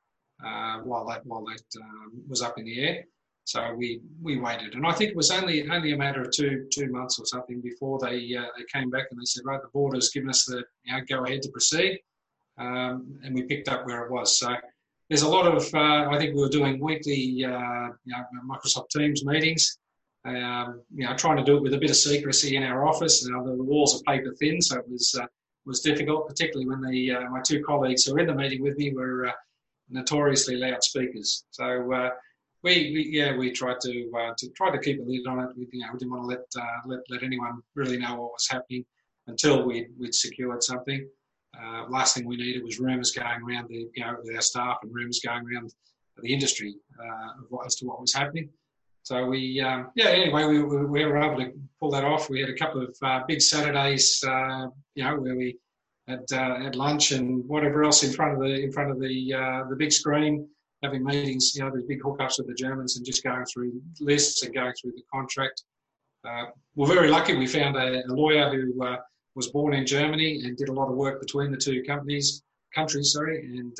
uh, 0.45 0.79
while 0.79 1.05
that 1.07 1.25
while 1.25 1.43
that 1.45 1.81
um, 1.81 2.11
was 2.27 2.41
up 2.41 2.57
in 2.57 2.65
the 2.65 2.79
air. 2.83 3.03
So 3.45 3.73
we 3.75 4.01
we 4.21 4.39
waited, 4.39 4.73
and 4.75 4.85
I 4.85 4.93
think 4.93 5.11
it 5.11 5.17
was 5.17 5.31
only 5.31 5.69
only 5.69 5.91
a 5.91 5.97
matter 5.97 6.21
of 6.21 6.31
two 6.31 6.65
two 6.71 6.89
months 6.89 7.19
or 7.19 7.25
something 7.25 7.61
before 7.61 7.99
they 7.99 8.35
uh, 8.35 8.45
they 8.57 8.63
came 8.73 8.89
back 8.89 9.07
and 9.11 9.19
they 9.19 9.25
said, 9.25 9.43
right, 9.45 9.61
the 9.61 9.67
board 9.73 9.95
has 9.95 10.09
given 10.09 10.29
us 10.29 10.45
the 10.45 10.63
you 10.83 10.93
know, 10.93 11.01
go 11.09 11.25
ahead 11.25 11.41
to 11.41 11.49
proceed, 11.49 11.99
um, 12.57 13.19
and 13.23 13.35
we 13.35 13.43
picked 13.43 13.67
up 13.67 13.85
where 13.85 14.05
it 14.05 14.11
was. 14.11 14.39
So 14.39 14.55
there's 15.09 15.23
a 15.23 15.27
lot 15.27 15.45
of 15.45 15.73
uh, 15.73 16.09
I 16.09 16.17
think 16.17 16.35
we 16.35 16.41
were 16.41 16.49
doing 16.49 16.79
weekly 16.79 17.43
uh, 17.45 17.89
you 18.05 18.15
know, 18.15 18.23
Microsoft 18.49 18.89
Teams 18.89 19.25
meetings. 19.25 19.77
Um, 20.25 20.81
you 20.93 21.05
know, 21.05 21.13
trying 21.15 21.37
to 21.37 21.43
do 21.43 21.57
it 21.57 21.63
with 21.63 21.73
a 21.73 21.77
bit 21.77 21.89
of 21.89 21.97
secrecy 21.97 22.55
in 22.55 22.63
our 22.63 22.87
office. 22.87 23.25
You 23.25 23.33
know, 23.33 23.43
the 23.45 23.61
walls 23.61 23.99
are 23.99 24.03
paper 24.03 24.33
thin, 24.39 24.61
so 24.61 24.79
it 24.79 24.89
was 24.89 25.13
uh, 25.21 25.25
was 25.65 25.81
difficult, 25.81 26.27
particularly 26.27 26.67
when 26.67 26.81
the 26.81 27.11
uh, 27.11 27.29
my 27.29 27.41
two 27.41 27.63
colleagues 27.63 28.05
who 28.05 28.13
were 28.13 28.19
in 28.19 28.27
the 28.27 28.35
meeting 28.35 28.61
with 28.61 28.77
me 28.77 28.93
were 28.93 29.27
uh, 29.27 29.31
notoriously 29.89 30.55
loud 30.55 30.83
speakers. 30.83 31.45
So 31.51 31.91
uh, 31.93 32.09
we, 32.63 32.91
we, 32.93 33.09
yeah 33.11 33.35
we 33.35 33.51
tried 33.51 33.79
to 33.81 34.11
uh, 34.17 34.33
to 34.37 34.49
try 34.51 34.71
to 34.71 34.79
keep 34.79 34.99
a 34.99 35.03
lid 35.03 35.27
on 35.27 35.39
it. 35.39 35.49
We, 35.57 35.67
you 35.71 35.81
know, 35.81 35.87
we 35.91 35.99
didn't 35.99 36.11
want 36.11 36.23
to 36.23 36.27
let 36.27 36.45
uh, 36.57 36.79
let 36.85 36.99
let 37.09 37.23
anyone 37.23 37.61
really 37.75 37.97
know 37.97 38.15
what 38.15 38.33
was 38.33 38.47
happening 38.49 38.85
until 39.27 39.65
we 39.65 39.87
we'd 39.99 40.15
secured 40.15 40.63
something. 40.63 41.07
Last 41.89 42.15
thing 42.15 42.25
we 42.25 42.37
needed 42.37 42.63
was 42.63 42.79
rumours 42.79 43.11
going 43.11 43.41
around 43.41 43.67
the 43.67 43.89
you 43.93 44.03
know 44.03 44.15
with 44.21 44.33
our 44.35 44.41
staff 44.41 44.77
and 44.83 44.93
rumours 44.93 45.19
going 45.23 45.43
around 45.45 45.73
the 46.21 46.33
industry 46.33 46.75
as 47.65 47.75
to 47.75 47.85
what 47.85 47.99
was 47.99 48.13
happening. 48.13 48.49
So 49.03 49.25
we, 49.25 49.59
um, 49.59 49.91
yeah, 49.95 50.07
anyway, 50.07 50.45
we, 50.45 50.63
we, 50.63 51.05
were 51.05 51.17
able 51.17 51.37
to 51.43 51.51
pull 51.81 51.91
that 51.91 52.05
off. 52.05 52.29
We 52.29 52.39
had 52.39 52.49
a 52.49 52.55
couple 52.55 52.81
of 52.81 52.95
uh, 53.01 53.19
big 53.27 53.41
Saturdays, 53.41 54.23
uh, 54.25 54.67
you 54.95 55.03
know, 55.03 55.17
where 55.17 55.35
we 55.35 55.57
had, 56.07 56.23
uh, 56.31 56.57
had 56.61 56.77
lunch 56.77 57.11
and 57.11 57.45
whatever 57.45 57.83
else 57.83 58.03
in 58.03 58.13
front 58.13 58.33
of 58.33 58.39
the 58.39 58.63
in 58.63 58.71
front 58.71 58.91
of 58.91 59.01
the 59.01 59.33
uh, 59.33 59.63
the 59.69 59.75
big 59.75 59.91
screen, 59.91 60.47
having 60.83 61.03
meetings, 61.03 61.53
you 61.53 61.61
know, 61.61 61.69
these 61.75 61.83
big 61.83 62.01
hookups 62.01 62.37
with 62.37 62.47
the 62.47 62.53
Germans 62.53 62.95
and 62.95 63.05
just 63.05 63.25
going 63.25 63.43
through 63.45 63.73
lists 63.99 64.43
and 64.43 64.53
going 64.53 64.71
through 64.81 64.91
the 64.91 65.03
contract. 65.13 65.63
Uh, 66.25 66.45
we're 66.75 66.87
very 66.87 67.09
lucky. 67.09 67.35
We 67.35 67.45
found 67.45 67.75
a, 67.75 68.05
a 68.05 68.13
lawyer 68.13 68.49
who 68.49 68.85
uh, 68.85 68.97
was 69.35 69.49
born 69.49 69.73
in 69.73 69.85
Germany 69.85 70.43
and 70.45 70.55
did 70.55 70.69
a 70.69 70.73
lot 70.73 70.87
of 70.87 70.95
work 70.95 71.19
between 71.19 71.51
the 71.51 71.57
two 71.57 71.83
companies, 71.83 72.41
countries, 72.73 73.11
sorry, 73.11 73.45
and 73.45 73.73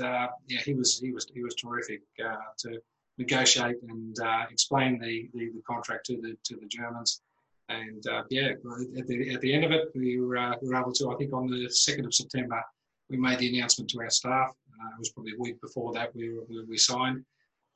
yeah, 0.50 0.60
he 0.66 0.74
was 0.74 1.00
he 1.00 1.14
was 1.14 1.26
he 1.34 1.42
was 1.42 1.56
terrific 1.56 2.02
to 2.18 2.82
negotiate 3.18 3.78
and 3.88 4.20
uh, 4.20 4.46
explain 4.50 5.00
the, 5.00 5.30
the, 5.34 5.52
the, 5.54 5.62
contract 5.68 6.06
to 6.08 6.18
the 6.18 6.36
to 6.44 6.60
the 6.60 6.68
Germans. 6.68 7.22
And 7.70 8.06
uh, 8.08 8.24
yeah, 8.30 8.50
at 8.98 9.08
the, 9.08 9.34
at 9.34 9.42
the 9.42 9.54
end 9.54 9.64
of 9.64 9.72
it, 9.72 9.90
we 9.96 10.20
were, 10.20 10.38
uh, 10.38 10.56
we 10.62 10.68
were 10.68 10.76
able 10.76 10.92
to, 10.92 11.12
I 11.12 11.16
think 11.16 11.34
on 11.34 11.48
the 11.48 11.70
2nd 11.70 12.06
of 12.06 12.14
September, 12.14 12.62
we 13.10 13.18
made 13.18 13.40
the 13.40 13.58
announcement 13.58 13.90
to 13.92 14.02
our 14.02 14.10
staff. 14.10 14.50
Uh, 14.50 14.90
it 14.96 15.00
was 15.00 15.10
probably 15.12 15.32
a 15.34 15.40
week 15.40 15.62
before 15.62 15.94
that 15.94 16.14
we 16.16 16.38
we, 16.68 16.78
signed, 16.78 17.24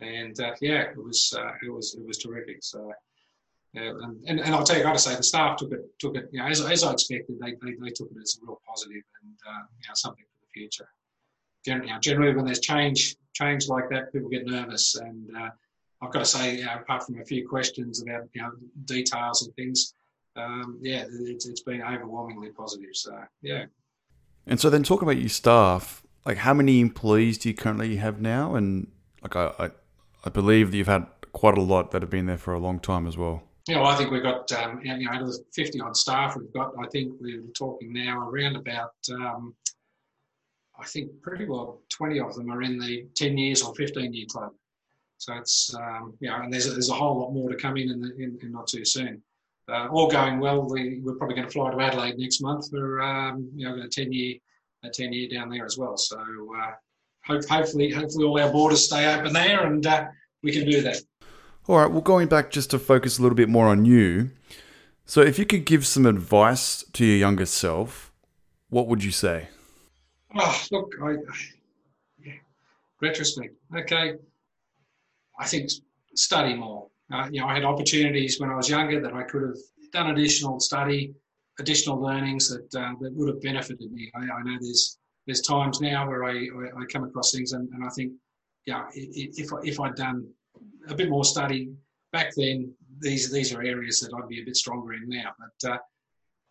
and 0.01 0.37
uh, 0.41 0.51
yeah, 0.61 0.81
it 0.81 0.97
was 0.97 1.33
uh, 1.37 1.51
it 1.65 1.71
was 1.71 1.95
it 1.95 2.05
was 2.05 2.17
terrific. 2.17 2.57
So. 2.61 2.91
and, 3.75 4.17
and, 4.27 4.39
and 4.39 4.55
I'll 4.55 4.63
tell 4.63 4.77
you, 4.77 4.81
I 4.81 4.87
got 4.87 4.93
to 4.93 4.99
say, 4.99 5.15
the 5.15 5.23
staff 5.23 5.57
took 5.57 5.71
it, 5.71 5.81
took 5.99 6.15
it, 6.15 6.29
you 6.31 6.39
know, 6.39 6.47
as, 6.47 6.61
as 6.61 6.83
I 6.83 6.93
expected, 6.93 7.37
they, 7.39 7.51
they, 7.61 7.75
they 7.79 7.91
took 7.91 8.09
it 8.09 8.17
as 8.19 8.39
a 8.41 8.45
real 8.45 8.59
positive 8.67 9.03
and, 9.21 9.31
you 9.79 9.87
know, 9.87 9.93
something 9.93 10.23
for 10.23 10.39
the 10.41 10.59
future. 10.59 10.89
Generally, 11.65 11.87
you 11.87 11.93
know, 11.93 11.99
generally 11.99 12.35
when 12.35 12.45
there's 12.45 12.59
change, 12.59 13.15
change 13.33 13.67
like 13.67 13.89
that, 13.89 14.11
people 14.13 14.29
get 14.29 14.45
nervous. 14.45 14.95
And 14.95 15.29
uh, 15.35 15.49
I've 16.01 16.11
got 16.11 16.19
to 16.19 16.25
say, 16.25 16.61
know, 16.61 16.75
apart 16.75 17.03
from 17.05 17.19
a 17.19 17.25
few 17.25 17.47
questions 17.47 18.01
about 18.01 18.23
you 18.33 18.41
know 18.41 18.51
details 18.85 19.45
and 19.45 19.55
things, 19.55 19.93
um, 20.35 20.79
yeah, 20.81 21.05
it's, 21.09 21.47
it's 21.47 21.61
been 21.61 21.81
overwhelmingly 21.81 22.49
positive. 22.49 22.89
So 22.93 23.17
yeah. 23.41 23.65
And 24.45 24.59
so 24.59 24.69
then, 24.69 24.83
talk 24.83 25.01
about 25.01 25.17
your 25.17 25.29
staff. 25.29 26.03
Like, 26.25 26.37
how 26.37 26.53
many 26.53 26.79
employees 26.81 27.37
do 27.37 27.49
you 27.49 27.55
currently 27.55 27.97
have 27.97 28.21
now? 28.21 28.55
And 28.55 28.87
like, 29.21 29.35
I, 29.35 29.53
I, 29.59 29.69
I 30.25 30.29
believe 30.29 30.71
that 30.71 30.77
you've 30.77 30.87
had 30.87 31.07
quite 31.33 31.57
a 31.57 31.61
lot 31.61 31.91
that 31.91 32.01
have 32.01 32.09
been 32.09 32.25
there 32.25 32.37
for 32.37 32.53
a 32.53 32.59
long 32.59 32.79
time 32.79 33.07
as 33.07 33.17
well. 33.17 33.43
Yeah, 33.67 33.81
well, 33.81 33.87
I 33.87 33.95
think 33.95 34.11
we've 34.11 34.23
got 34.23 34.49
um, 34.53 34.79
you 34.83 34.97
know, 34.97 35.11
out 35.11 35.21
of 35.21 35.27
the 35.27 35.43
50 35.53 35.81
odd 35.81 35.97
staff 35.97 36.37
we've 36.37 36.53
got, 36.53 36.73
I 36.81 36.87
think 36.87 37.13
we're 37.19 37.41
talking 37.55 37.91
now 37.91 38.27
around 38.29 38.55
about 38.55 38.93
um, 39.11 39.53
I 40.79 40.85
think 40.85 41.09
pretty 41.21 41.45
well 41.45 41.81
20 41.89 42.19
of 42.19 42.35
them 42.35 42.51
are 42.51 42.61
in 42.61 42.79
the 42.79 43.07
10 43.15 43.37
years 43.37 43.61
or 43.61 43.73
15 43.75 44.13
year 44.13 44.25
club. 44.29 44.51
So 45.17 45.33
it's, 45.35 45.73
um, 45.73 46.13
you 46.19 46.29
know, 46.29 46.41
and 46.41 46.53
there's, 46.53 46.71
there's 46.71 46.89
a 46.89 46.93
whole 46.93 47.19
lot 47.19 47.33
more 47.33 47.49
to 47.49 47.55
come 47.55 47.77
in 47.77 47.89
in, 47.89 47.99
the, 47.99 48.15
in, 48.15 48.37
in 48.41 48.51
not 48.51 48.67
too 48.67 48.85
soon. 48.85 49.21
Uh, 49.69 49.87
all 49.91 50.07
going 50.07 50.39
well, 50.39 50.69
we, 50.69 51.01
we're 51.03 51.15
probably 51.15 51.35
going 51.35 51.47
to 51.47 51.51
fly 51.51 51.71
to 51.71 51.81
Adelaide 51.81 52.17
next 52.17 52.41
month 52.41 52.69
for, 52.69 53.01
um, 53.01 53.49
you 53.55 53.67
know, 53.67 53.81
a 53.83 53.87
10 53.87 54.13
year, 54.13 54.35
a 54.83 54.89
10 54.89 55.11
year 55.11 55.27
down 55.27 55.49
there 55.49 55.65
as 55.65 55.77
well. 55.77 55.97
So 55.97 56.17
uh, 56.17 56.71
hope, 57.25 57.45
hopefully, 57.45 57.91
hopefully 57.91 58.25
all 58.25 58.39
our 58.39 58.51
borders 58.51 58.85
stay 58.85 59.11
open 59.13 59.33
there 59.33 59.65
and 59.65 59.85
uh, 59.85 60.05
we 60.43 60.51
can 60.51 60.69
do 60.69 60.81
that. 60.83 60.97
All 61.67 61.77
right. 61.79 61.91
Well, 61.91 62.01
going 62.01 62.27
back 62.27 62.51
just 62.51 62.69
to 62.71 62.79
focus 62.79 63.17
a 63.17 63.21
little 63.21 63.35
bit 63.35 63.49
more 63.49 63.67
on 63.67 63.83
you. 63.83 64.29
So 65.05 65.21
if 65.21 65.39
you 65.39 65.45
could 65.45 65.65
give 65.65 65.85
some 65.85 66.05
advice 66.05 66.83
to 66.93 67.05
your 67.05 67.17
younger 67.17 67.45
self, 67.45 68.13
what 68.69 68.87
would 68.87 69.03
you 69.03 69.11
say? 69.11 69.49
Oh, 70.35 70.65
look, 70.71 70.93
I, 71.01 71.15
yeah, 72.23 72.33
retrospect. 73.01 73.55
Okay, 73.75 74.15
I 75.39 75.47
think 75.47 75.69
study 76.15 76.53
more. 76.55 76.87
Uh, 77.11 77.27
you 77.31 77.39
know, 77.39 77.47
I 77.47 77.53
had 77.53 77.63
opportunities 77.63 78.39
when 78.39 78.49
I 78.49 78.55
was 78.55 78.69
younger 78.69 78.99
that 79.01 79.13
I 79.13 79.23
could 79.23 79.43
have 79.43 79.57
done 79.93 80.09
additional 80.09 80.59
study, 80.59 81.13
additional 81.59 82.01
learnings 82.01 82.49
that 82.49 82.79
uh, 82.79 82.93
that 82.99 83.13
would 83.13 83.29
have 83.29 83.41
benefited 83.41 83.91
me. 83.91 84.11
I, 84.15 84.19
I, 84.19 84.43
know 84.43 84.57
there's 84.59 84.97
there's 85.25 85.41
times 85.41 85.79
now 85.79 86.07
where 86.07 86.25
I, 86.25 86.31
I, 86.31 86.81
I 86.81 86.85
come 86.91 87.05
across 87.05 87.31
things 87.31 87.53
and, 87.53 87.69
and 87.73 87.85
I 87.85 87.89
think, 87.89 88.11
yeah, 88.65 88.85
if 88.93 89.49
if 89.63 89.79
I'd 89.79 89.95
done 89.95 90.27
a 90.89 90.95
bit 90.95 91.09
more 91.09 91.23
study 91.23 91.69
back 92.11 92.31
then, 92.35 92.73
these 92.99 93.31
these 93.31 93.53
are 93.53 93.61
areas 93.61 94.01
that 94.01 94.13
I'd 94.13 94.27
be 94.27 94.41
a 94.41 94.45
bit 94.45 94.57
stronger 94.57 94.93
in 94.93 95.07
now. 95.07 95.31
But 95.39 95.71
uh, 95.71 95.77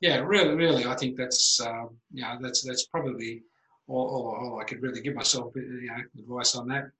yeah, 0.01 0.19
really, 0.19 0.55
really, 0.55 0.87
I 0.87 0.95
think 0.95 1.17
that's 1.17 1.61
uh, 1.61 1.85
yeah, 2.13 2.37
that's 2.41 2.63
that's 2.63 2.87
probably 2.87 3.43
all, 3.89 4.07
all, 4.07 4.51
all 4.53 4.61
I 4.61 4.65
could 4.65 4.83
really 4.83 5.01
give 5.01 5.15
myself 5.15 5.53
you 5.55 5.89
know, 5.89 6.03
advice 6.19 6.55
on 6.55 6.69
that. 6.69 6.91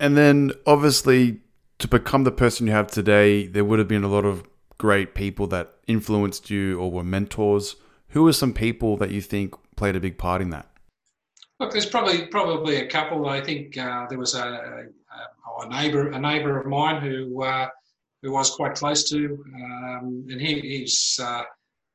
And 0.00 0.16
then 0.16 0.52
obviously 0.66 1.40
to 1.78 1.88
become 1.88 2.24
the 2.24 2.32
person 2.32 2.66
you 2.66 2.72
have 2.72 2.86
today, 2.86 3.46
there 3.46 3.64
would 3.64 3.78
have 3.78 3.88
been 3.88 4.04
a 4.04 4.08
lot 4.08 4.24
of 4.24 4.44
great 4.78 5.14
people 5.14 5.46
that 5.48 5.74
influenced 5.86 6.50
you 6.50 6.78
or 6.80 6.90
were 6.90 7.04
mentors. 7.04 7.76
Who 8.08 8.26
are 8.28 8.32
some 8.32 8.52
people 8.52 8.96
that 8.98 9.10
you 9.10 9.20
think 9.20 9.54
played 9.76 9.96
a 9.96 10.00
big 10.00 10.18
part 10.18 10.40
in 10.40 10.50
that? 10.50 10.68
Look, 11.60 11.72
there's 11.72 11.86
probably 11.86 12.26
probably 12.26 12.76
a 12.76 12.88
couple. 12.88 13.28
I 13.28 13.40
think 13.40 13.78
uh, 13.78 14.06
there 14.08 14.18
was 14.18 14.34
a, 14.34 14.44
a, 14.44 15.64
a, 15.64 15.68
neighbour 15.68 16.10
a 16.10 16.18
neighbour 16.18 16.58
of 16.58 16.66
mine 16.66 17.00
who 17.00 17.42
uh, 17.42 17.68
who 18.22 18.32
was 18.32 18.50
quite 18.50 18.74
close 18.74 19.08
to, 19.10 19.44
um, 19.54 20.26
and 20.30 20.40
he, 20.40 20.60
he's 20.60 21.18
uh, 21.22 21.42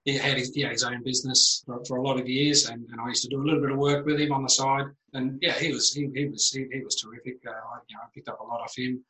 he 0.05 0.17
had 0.17 0.37
his, 0.37 0.55
had 0.55 0.71
his 0.71 0.83
own 0.83 1.03
business 1.03 1.63
for, 1.65 1.83
for, 1.85 1.97
a 1.97 2.01
lot 2.01 2.19
of 2.19 2.27
years, 2.27 2.69
and, 2.69 2.85
and, 2.89 3.01
I 3.01 3.09
used 3.09 3.23
to 3.23 3.29
do 3.29 3.41
a 3.41 3.43
little 3.43 3.61
bit 3.61 3.71
of 3.71 3.77
work 3.77 4.05
with 4.05 4.19
him 4.19 4.31
on 4.31 4.43
the 4.43 4.49
side. 4.49 4.85
And 5.13 5.37
yeah, 5.41 5.53
he 5.53 5.73
was 5.73 5.93
he, 5.93 6.09
he 6.15 6.25
was 6.25 6.51
he, 6.51 6.67
he 6.71 6.81
was 6.81 6.95
terrific. 6.95 7.37
Uh, 7.45 7.51
I, 7.51 7.79
you 7.87 7.95
know, 7.95 8.03
I 8.03 8.07
picked 8.13 8.29
up 8.29 8.39
a 8.39 8.43
lot 8.43 8.61
of 8.61 8.71
him. 8.75 9.03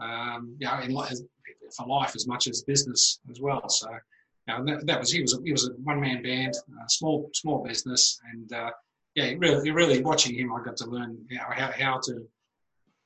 Um, 0.00 0.56
you 0.58 0.66
know, 0.66 0.80
in, 0.80 1.26
for 1.76 1.86
life 1.86 2.16
as 2.16 2.26
much 2.26 2.48
as 2.48 2.62
business 2.62 3.20
as 3.30 3.40
well. 3.40 3.68
So 3.68 3.88
you 4.48 4.54
know, 4.54 4.64
that, 4.64 4.86
that, 4.86 5.00
was 5.00 5.12
he 5.12 5.20
was 5.20 5.34
a, 5.34 5.42
he 5.44 5.52
was 5.52 5.68
a 5.68 5.72
one 5.84 6.00
man 6.00 6.22
band, 6.22 6.54
small 6.88 7.30
small 7.34 7.62
business, 7.62 8.18
and 8.32 8.52
uh, 8.52 8.70
yeah, 9.14 9.32
really 9.38 9.70
really 9.70 10.02
watching 10.02 10.34
him, 10.38 10.52
I 10.52 10.64
got 10.64 10.76
to 10.78 10.86
learn 10.86 11.18
you 11.28 11.36
know, 11.36 11.44
how 11.50 11.70
how 11.72 12.00
to 12.04 12.26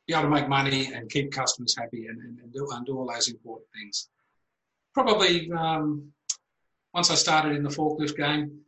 be 0.07 0.14
able 0.14 0.25
to 0.25 0.29
make 0.29 0.49
money 0.49 0.92
and 0.92 1.11
keep 1.11 1.33
customers 1.33 1.75
happy 1.77 2.07
and, 2.07 2.20
and, 2.20 2.38
and 2.38 2.53
do 2.53 2.68
and 2.73 2.87
do 2.87 2.97
all 2.97 3.11
those 3.12 3.29
important 3.29 3.68
things. 3.75 4.09
Probably. 4.92 5.51
Um, 5.51 6.13
once 6.94 7.11
I 7.11 7.16
started 7.16 7.57
in 7.57 7.62
the 7.62 7.68
forklift 7.68 8.16
game, 8.16 8.61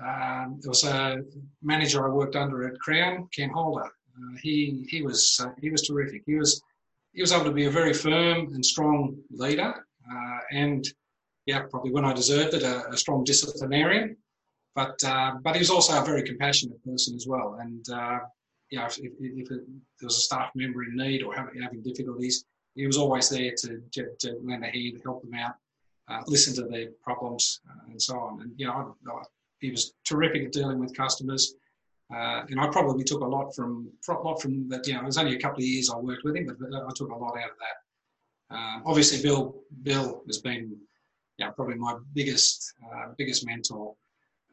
um, 0.00 0.58
there 0.60 0.70
was 0.70 0.84
a 0.84 1.22
manager 1.62 2.06
I 2.06 2.08
worked 2.08 2.36
under 2.36 2.66
at 2.66 2.78
Crown, 2.78 3.28
Ken 3.34 3.50
Holder. 3.50 3.84
Uh, 3.84 4.36
he 4.40 4.86
he 4.88 5.02
was 5.02 5.40
uh, 5.42 5.50
he 5.60 5.70
was 5.70 5.82
terrific. 5.82 6.22
He 6.24 6.36
was 6.36 6.62
he 7.12 7.20
was 7.20 7.32
able 7.32 7.44
to 7.44 7.52
be 7.52 7.66
a 7.66 7.70
very 7.70 7.92
firm 7.92 8.54
and 8.54 8.64
strong 8.64 9.16
leader, 9.30 9.74
uh, 10.10 10.38
and 10.52 10.86
yeah, 11.46 11.62
probably 11.70 11.92
when 11.92 12.04
I 12.04 12.12
deserved 12.12 12.54
it, 12.54 12.62
a, 12.62 12.88
a 12.90 12.96
strong 12.96 13.24
disciplinarian. 13.24 14.16
But 14.74 14.96
uh, 15.04 15.32
but 15.42 15.54
he 15.54 15.58
was 15.58 15.70
also 15.70 16.00
a 16.00 16.04
very 16.04 16.22
compassionate 16.22 16.82
person 16.84 17.14
as 17.14 17.26
well. 17.26 17.58
And 17.60 17.84
uh, 17.90 18.18
know, 18.78 18.86
if, 18.86 18.98
if, 18.98 19.12
if 19.20 19.50
it, 19.50 19.60
there 19.98 20.06
was 20.06 20.16
a 20.16 20.20
staff 20.20 20.50
member 20.54 20.84
in 20.84 20.96
need 20.96 21.22
or 21.22 21.34
having, 21.34 21.60
having 21.60 21.82
difficulties, 21.82 22.44
he 22.74 22.86
was 22.86 22.96
always 22.96 23.28
there 23.28 23.52
to, 23.58 23.82
to, 23.92 24.06
to 24.20 24.38
lend 24.42 24.64
a 24.64 24.68
hand, 24.68 25.00
help 25.04 25.22
them 25.22 25.34
out 25.34 25.54
uh, 26.12 26.22
listen 26.26 26.54
to 26.54 26.68
their 26.68 26.88
problems 27.02 27.60
uh, 27.68 27.90
and 27.90 28.00
so 28.00 28.18
on. 28.18 28.42
And 28.42 28.52
you 28.56 28.66
know, 28.66 28.94
I, 29.06 29.10
I, 29.10 29.22
he 29.60 29.70
was 29.70 29.94
terrific 30.04 30.44
at 30.44 30.52
dealing 30.52 30.78
with 30.78 30.96
customers. 30.96 31.54
Uh, 32.14 32.44
and 32.50 32.60
I 32.60 32.66
probably 32.68 33.04
took 33.04 33.22
a 33.22 33.26
lot 33.26 33.54
from, 33.54 33.90
a 34.08 34.12
lot 34.12 34.42
from 34.42 34.68
that. 34.68 34.86
You 34.86 34.94
know, 34.94 35.00
it 35.00 35.06
was 35.06 35.18
only 35.18 35.36
a 35.36 35.40
couple 35.40 35.60
of 35.60 35.64
years 35.64 35.88
I 35.88 35.96
worked 35.96 36.24
with 36.24 36.36
him, 36.36 36.46
but 36.46 36.56
I 36.74 36.90
took 36.94 37.10
a 37.10 37.14
lot 37.14 37.38
out 37.38 37.50
of 37.50 37.56
that. 37.58 38.56
Um, 38.56 38.82
obviously, 38.84 39.22
Bill 39.22 39.54
Bill 39.82 40.22
has 40.26 40.38
been, 40.38 40.76
yeah, 41.38 41.50
probably 41.50 41.76
my 41.76 41.96
biggest 42.12 42.74
uh, 42.84 43.12
biggest 43.16 43.46
mentor. 43.46 43.94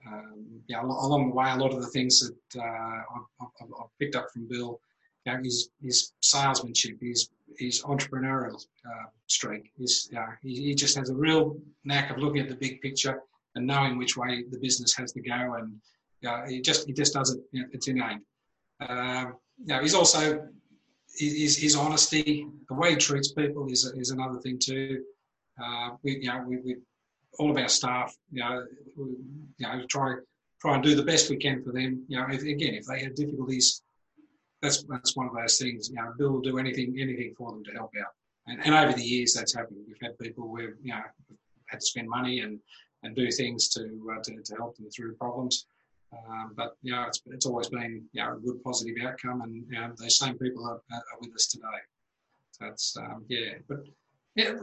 Um, 0.08 0.62
yeah, 0.68 0.82
along 0.82 1.30
the 1.30 1.36
way, 1.36 1.52
a 1.52 1.58
lot 1.58 1.74
of 1.74 1.82
the 1.82 1.90
things 1.90 2.22
that 2.22 2.62
uh, 2.62 3.02
I've, 3.42 3.48
I've, 3.62 4.00
picked 4.00 4.16
up 4.16 4.28
from 4.32 4.48
Bill, 4.48 4.80
you 5.26 5.34
know, 5.34 5.44
his 5.44 5.70
his 5.82 6.14
salesmanship, 6.22 6.98
his 7.02 7.30
his 7.58 7.82
entrepreneurial 7.84 8.56
uh, 8.86 9.06
streak. 9.28 9.72
He's, 9.78 10.10
uh, 10.18 10.26
he, 10.42 10.56
he, 10.68 10.76
just 10.76 10.98
has 10.98 11.10
a 11.10 11.16
real 11.16 11.58
knack 11.84 12.12
of 12.12 12.18
looking 12.18 12.42
at 12.42 12.50
the 12.50 12.56
big 12.56 12.82
picture 12.82 13.22
and 13.56 13.66
knowing 13.66 13.98
which 13.98 14.16
way 14.18 14.44
the 14.50 14.60
business 14.60 14.96
has 14.96 15.12
to 15.14 15.22
go, 15.22 15.56
and 15.56 15.74
uh, 16.28 16.48
he 16.48 16.62
just 16.62 16.88
he 16.88 16.94
just 16.94 17.14
does 17.14 17.32
it. 17.34 17.42
You 17.52 17.62
know, 17.62 17.68
it's 17.72 17.88
innate. 17.88 18.20
Um, 18.88 19.34
you 19.58 19.74
know, 19.74 19.82
he's 19.82 19.96
also 19.96 20.48
his, 21.18 21.58
his 21.58 21.76
honesty, 21.76 22.48
the 22.68 22.76
way 22.76 22.92
he 22.92 22.96
treats 22.96 23.32
people 23.34 23.68
is 23.68 23.86
is 23.98 24.12
another 24.12 24.40
thing 24.40 24.60
too. 24.60 25.04
Uh, 25.62 25.92
we 26.04 26.18
you 26.18 26.28
know 26.28 26.44
we, 26.48 26.58
we 26.58 26.76
all 27.38 27.52
of 27.52 27.58
our 27.58 27.68
staff 27.68 28.16
you 28.32 28.42
know 28.42 28.66
we, 28.98 29.06
you 29.58 29.68
know 29.68 29.82
try 29.90 30.16
try 30.62 30.76
and 30.76 30.84
do 30.84 30.96
the 30.96 31.04
best 31.04 31.30
we 31.30 31.38
can 31.38 31.64
for 31.64 31.72
them. 31.72 32.04
You 32.08 32.20
know, 32.20 32.28
if, 32.30 32.42
again, 32.42 32.76
if 32.76 32.86
they 32.86 33.02
have 33.04 33.16
difficulties 33.16 33.82
that's 34.62 34.84
that's 34.84 35.16
one 35.16 35.28
of 35.28 35.36
those 35.36 35.58
things. 35.58 35.90
You 35.90 35.96
know, 35.96 36.14
Bill 36.18 36.32
will 36.32 36.42
do 36.42 36.58
anything 36.58 36.98
anything 37.00 37.34
for 37.38 37.52
them 37.52 37.64
to 37.66 37.72
help 37.72 37.92
out. 38.00 38.14
And, 38.48 38.60
and 38.66 38.74
over 38.74 38.94
the 38.94 39.04
years, 39.04 39.34
that's 39.34 39.56
happened. 39.56 39.80
We've 39.88 39.98
had 40.02 40.18
people 40.20 40.48
where 40.50 40.76
you 40.82 40.92
know 40.92 41.02
had 41.68 41.80
to 41.80 41.86
spend 41.86 42.10
money 42.10 42.40
and 42.42 42.60
and 43.04 43.16
do 43.16 43.32
things 43.32 43.70
to 43.70 43.82
uh, 44.14 44.22
to, 44.24 44.42
to 44.44 44.56
help 44.56 44.76
them 44.78 44.90
through 44.90 45.16
problems. 45.16 45.66
Um, 46.12 46.54
but 46.56 46.76
you 46.82 46.92
know, 46.92 47.04
it's 47.08 47.22
it's 47.28 47.46
always 47.46 47.70
been 47.70 48.04
you 48.12 48.24
know 48.24 48.34
a 48.34 48.40
good 48.40 48.64
positive 48.64 48.96
outcome, 49.04 49.42
and 49.42 49.66
you 49.70 49.80
know 49.80 49.92
those 49.98 50.18
same 50.18 50.38
people 50.38 50.66
are, 50.66 50.82
are 50.92 51.20
with 51.22 51.34
us 51.36 51.48
today. 51.48 51.66
So 52.52 52.66
that's 52.66 52.98
um, 52.98 53.26
yeah, 53.28 53.54
but 53.68 53.80
yeah. 54.36 54.56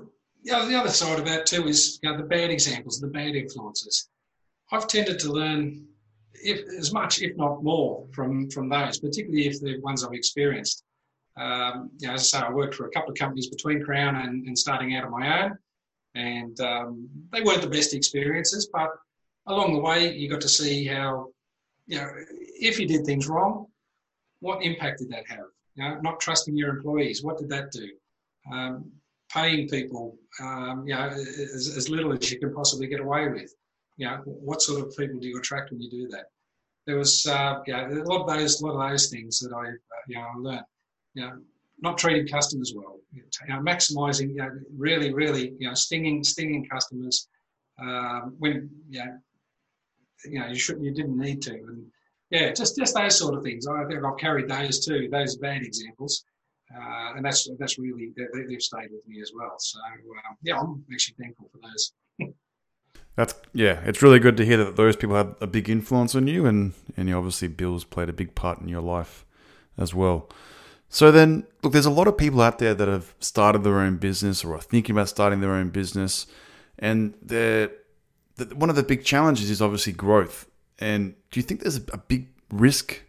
Yeah, 0.42 0.64
the 0.64 0.76
other 0.76 0.90
side 0.90 1.18
of 1.18 1.24
that 1.24 1.46
too 1.46 1.66
is 1.66 1.98
you 2.02 2.10
know, 2.10 2.16
the 2.16 2.22
bad 2.22 2.50
examples, 2.50 3.00
the 3.00 3.08
bad 3.08 3.34
influences. 3.34 4.08
I've 4.70 4.86
tended 4.86 5.18
to 5.20 5.32
learn 5.32 5.86
if, 6.42 6.66
as 6.78 6.92
much, 6.92 7.22
if 7.22 7.36
not 7.36 7.62
more, 7.62 8.06
from 8.12 8.50
from 8.50 8.68
those, 8.68 8.98
particularly 8.98 9.46
if 9.46 9.60
the 9.60 9.78
ones 9.80 10.04
I've 10.04 10.12
experienced. 10.12 10.84
Um, 11.38 11.90
you 11.98 12.08
know, 12.08 12.14
as 12.14 12.22
I 12.22 12.40
say, 12.40 12.46
I 12.46 12.50
worked 12.50 12.74
for 12.74 12.86
a 12.86 12.90
couple 12.90 13.10
of 13.10 13.18
companies 13.18 13.48
between 13.48 13.84
Crown 13.84 14.16
and, 14.16 14.46
and 14.46 14.58
starting 14.58 14.96
out 14.96 15.04
on 15.04 15.10
my 15.10 15.44
own, 15.44 15.58
and 16.14 16.58
um, 16.60 17.08
they 17.30 17.42
weren't 17.42 17.60
the 17.60 17.68
best 17.68 17.92
experiences. 17.94 18.70
But 18.72 18.88
along 19.46 19.74
the 19.74 19.80
way, 19.80 20.14
you 20.14 20.30
got 20.30 20.40
to 20.40 20.48
see 20.48 20.86
how, 20.86 21.28
you 21.86 21.98
know, 21.98 22.08
if 22.30 22.80
you 22.80 22.86
did 22.88 23.04
things 23.04 23.26
wrong, 23.28 23.66
what 24.40 24.62
impact 24.62 25.00
did 25.00 25.10
that 25.10 25.28
have? 25.28 25.46
You 25.74 25.84
know, 25.84 26.00
not 26.00 26.20
trusting 26.20 26.56
your 26.56 26.70
employees, 26.70 27.22
what 27.22 27.36
did 27.38 27.50
that 27.50 27.70
do? 27.70 27.90
Um, 28.50 28.90
paying 29.30 29.68
people, 29.68 30.16
um, 30.40 30.84
you 30.86 30.94
know, 30.94 31.08
as, 31.08 31.74
as 31.76 31.90
little 31.90 32.12
as 32.12 32.30
you 32.30 32.38
can 32.38 32.54
possibly 32.54 32.86
get 32.86 33.00
away 33.00 33.28
with 33.28 33.52
you 33.96 34.06
know, 34.06 34.22
what 34.24 34.62
sort 34.62 34.80
of 34.80 34.96
people 34.96 35.18
do 35.18 35.28
you 35.28 35.38
attract 35.38 35.70
when 35.70 35.80
you 35.80 35.90
do 35.90 36.08
that? 36.08 36.26
there 36.86 36.96
was 36.96 37.26
uh, 37.26 37.60
a 37.68 37.88
lot 38.04 38.22
of 38.22 38.28
those 38.28 38.60
a 38.60 38.66
lot 38.66 38.84
of 38.84 38.90
those 38.90 39.10
things 39.10 39.40
that 39.40 39.52
I 39.52 39.68
uh, 39.68 40.02
you 40.08 40.16
know 40.16 40.22
I 40.22 40.38
learned. 40.38 40.64
You 41.14 41.22
know, 41.22 41.32
not 41.80 41.98
treating 41.98 42.26
customers 42.26 42.72
well, 42.74 42.98
you 43.12 43.22
know, 43.48 43.60
maximising, 43.60 44.30
you 44.30 44.36
know, 44.36 44.50
really, 44.76 45.12
really, 45.12 45.54
you 45.58 45.68
know, 45.68 45.74
stinging, 45.74 46.24
stinging 46.24 46.66
customers 46.66 47.28
um, 47.80 48.34
when 48.38 48.70
you 48.88 48.98
know, 48.98 49.18
you 50.24 50.40
know, 50.40 50.46
you 50.46 50.58
shouldn't, 50.58 50.84
you 50.84 50.92
didn't 50.92 51.18
need 51.18 51.42
to, 51.42 51.52
and 51.52 51.86
yeah, 52.30 52.52
just 52.52 52.76
just 52.76 52.94
those 52.94 53.18
sort 53.18 53.34
of 53.34 53.42
things. 53.42 53.66
I 53.66 53.84
think 53.84 54.04
I've 54.04 54.18
carried 54.18 54.48
those 54.48 54.84
too, 54.84 55.08
those 55.10 55.36
bad 55.36 55.62
examples, 55.62 56.24
uh, 56.74 57.14
and 57.16 57.24
that's 57.24 57.48
that's 57.58 57.78
really 57.78 58.12
they, 58.16 58.52
have 58.52 58.62
stayed 58.62 58.90
with 58.90 59.06
me 59.06 59.20
as 59.20 59.32
well. 59.34 59.54
So 59.58 59.78
um, 59.80 60.36
yeah, 60.42 60.58
I'm 60.58 60.84
actually 60.92 61.16
thankful 61.20 61.50
for 61.52 61.58
those. 61.66 61.92
That's 63.16 63.34
yeah, 63.54 63.80
it's 63.84 64.02
really 64.02 64.18
good 64.18 64.36
to 64.36 64.44
hear 64.44 64.58
that 64.58 64.76
those 64.76 64.94
people 64.94 65.16
had 65.16 65.34
a 65.40 65.46
big 65.46 65.68
influence 65.68 66.14
on 66.14 66.26
you, 66.26 66.46
and 66.46 66.74
and 66.96 67.08
you 67.08 67.16
obviously 67.16 67.48
Bill's 67.48 67.84
played 67.84 68.08
a 68.08 68.12
big 68.12 68.34
part 68.34 68.60
in 68.60 68.68
your 68.68 68.82
life 68.82 69.24
as 69.78 69.94
well. 69.94 70.28
So 70.88 71.10
then, 71.10 71.46
look, 71.62 71.72
there's 71.72 71.86
a 71.86 71.90
lot 71.90 72.06
of 72.06 72.16
people 72.16 72.40
out 72.40 72.58
there 72.58 72.74
that 72.74 72.86
have 72.88 73.14
started 73.18 73.64
their 73.64 73.80
own 73.80 73.96
business 73.96 74.44
or 74.44 74.54
are 74.54 74.60
thinking 74.60 74.94
about 74.94 75.08
starting 75.08 75.40
their 75.40 75.52
own 75.52 75.70
business, 75.70 76.26
and 76.78 77.14
they're, 77.20 77.70
one 78.54 78.70
of 78.70 78.76
the 78.76 78.82
big 78.82 79.04
challenges 79.04 79.50
is 79.50 79.60
obviously 79.60 79.92
growth. 79.92 80.48
And 80.78 81.14
do 81.30 81.40
you 81.40 81.42
think 81.42 81.60
there's 81.60 81.76
a 81.76 81.98
big 81.98 82.28
risk 82.52 83.02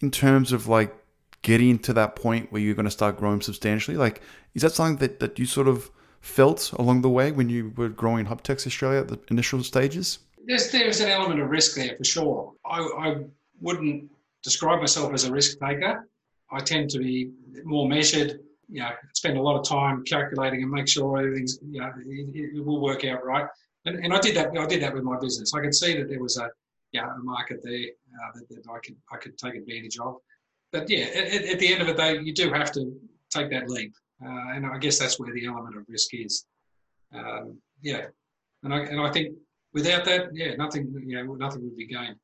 in 0.00 0.10
terms 0.10 0.50
of 0.52 0.66
like 0.66 0.94
getting 1.42 1.78
to 1.80 1.92
that 1.92 2.16
point 2.16 2.50
where 2.50 2.62
you're 2.62 2.74
going 2.74 2.84
to 2.84 2.90
start 2.90 3.18
growing 3.18 3.40
substantially? 3.40 3.96
Like, 3.96 4.22
is 4.54 4.62
that 4.62 4.72
something 4.72 4.96
that, 4.96 5.20
that 5.20 5.38
you 5.38 5.46
sort 5.46 5.68
of 5.68 5.90
felt 6.22 6.72
along 6.78 7.02
the 7.02 7.10
way 7.10 7.32
when 7.32 7.50
you 7.50 7.72
were 7.76 7.88
growing 7.88 8.26
Hubtex 8.26 8.66
Australia 8.66 9.00
at 9.00 9.08
the 9.08 9.18
initial 9.30 9.62
stages? 9.62 10.20
There's, 10.46 10.70
there's 10.70 11.00
an 11.00 11.10
element 11.10 11.40
of 11.40 11.50
risk 11.50 11.76
there 11.76 11.94
for 11.96 12.04
sure. 12.04 12.52
I, 12.64 12.80
I 12.80 13.16
wouldn't 13.60 14.10
describe 14.42 14.80
myself 14.80 15.12
as 15.12 15.24
a 15.24 15.32
risk 15.32 15.58
taker. 15.58 16.08
I 16.50 16.60
tend 16.60 16.90
to 16.90 16.98
be 16.98 17.32
more 17.64 17.88
measured. 17.88 18.40
You 18.68 18.80
know, 18.80 18.90
spend 19.14 19.36
a 19.36 19.42
lot 19.42 19.58
of 19.58 19.68
time 19.68 20.04
calculating 20.04 20.62
and 20.62 20.70
make 20.70 20.88
sure 20.88 21.18
everything's 21.18 21.58
you 21.70 21.80
know 21.80 21.92
it, 22.06 22.56
it 22.56 22.64
will 22.64 22.80
work 22.80 23.04
out 23.04 23.24
right. 23.24 23.46
And, 23.84 23.96
and 24.04 24.14
I 24.14 24.20
did 24.20 24.36
that. 24.36 24.56
I 24.56 24.66
did 24.66 24.82
that 24.82 24.94
with 24.94 25.02
my 25.02 25.18
business. 25.18 25.52
I 25.54 25.60
could 25.60 25.74
see 25.74 25.96
that 25.98 26.08
there 26.08 26.20
was 26.20 26.38
a 26.38 26.48
yeah 26.92 27.06
a 27.14 27.18
market 27.18 27.60
there 27.62 27.74
uh, 27.74 28.30
that, 28.34 28.48
that, 28.48 28.70
I 28.70 28.78
could 28.78 28.96
I 29.12 29.16
could 29.16 29.36
take 29.36 29.54
advantage 29.54 29.98
of. 29.98 30.16
But 30.72 30.88
yeah, 30.88 31.04
at, 31.04 31.44
at, 31.44 31.58
the 31.58 31.70
end 31.70 31.82
of 31.82 31.86
the 31.86 31.94
day, 31.94 32.18
you 32.18 32.32
do 32.32 32.50
have 32.50 32.72
to 32.72 32.98
take 33.28 33.50
that 33.50 33.68
leap, 33.68 33.92
uh, 34.24 34.54
and 34.54 34.66
I 34.66 34.78
guess 34.78 34.98
that's 34.98 35.18
where 35.18 35.32
the 35.32 35.46
element 35.46 35.76
of 35.76 35.84
risk 35.88 36.14
is. 36.14 36.46
Um, 37.14 37.58
yeah, 37.80 38.06
and 38.62 38.72
I 38.74 38.78
and 38.80 39.00
I 39.00 39.10
think 39.10 39.36
without 39.72 40.04
that, 40.04 40.28
yeah, 40.32 40.54
nothing 40.56 40.92
you 41.04 41.16
know 41.16 41.34
nothing 41.34 41.62
would 41.62 41.76
be 41.76 41.86
gained. 41.86 42.16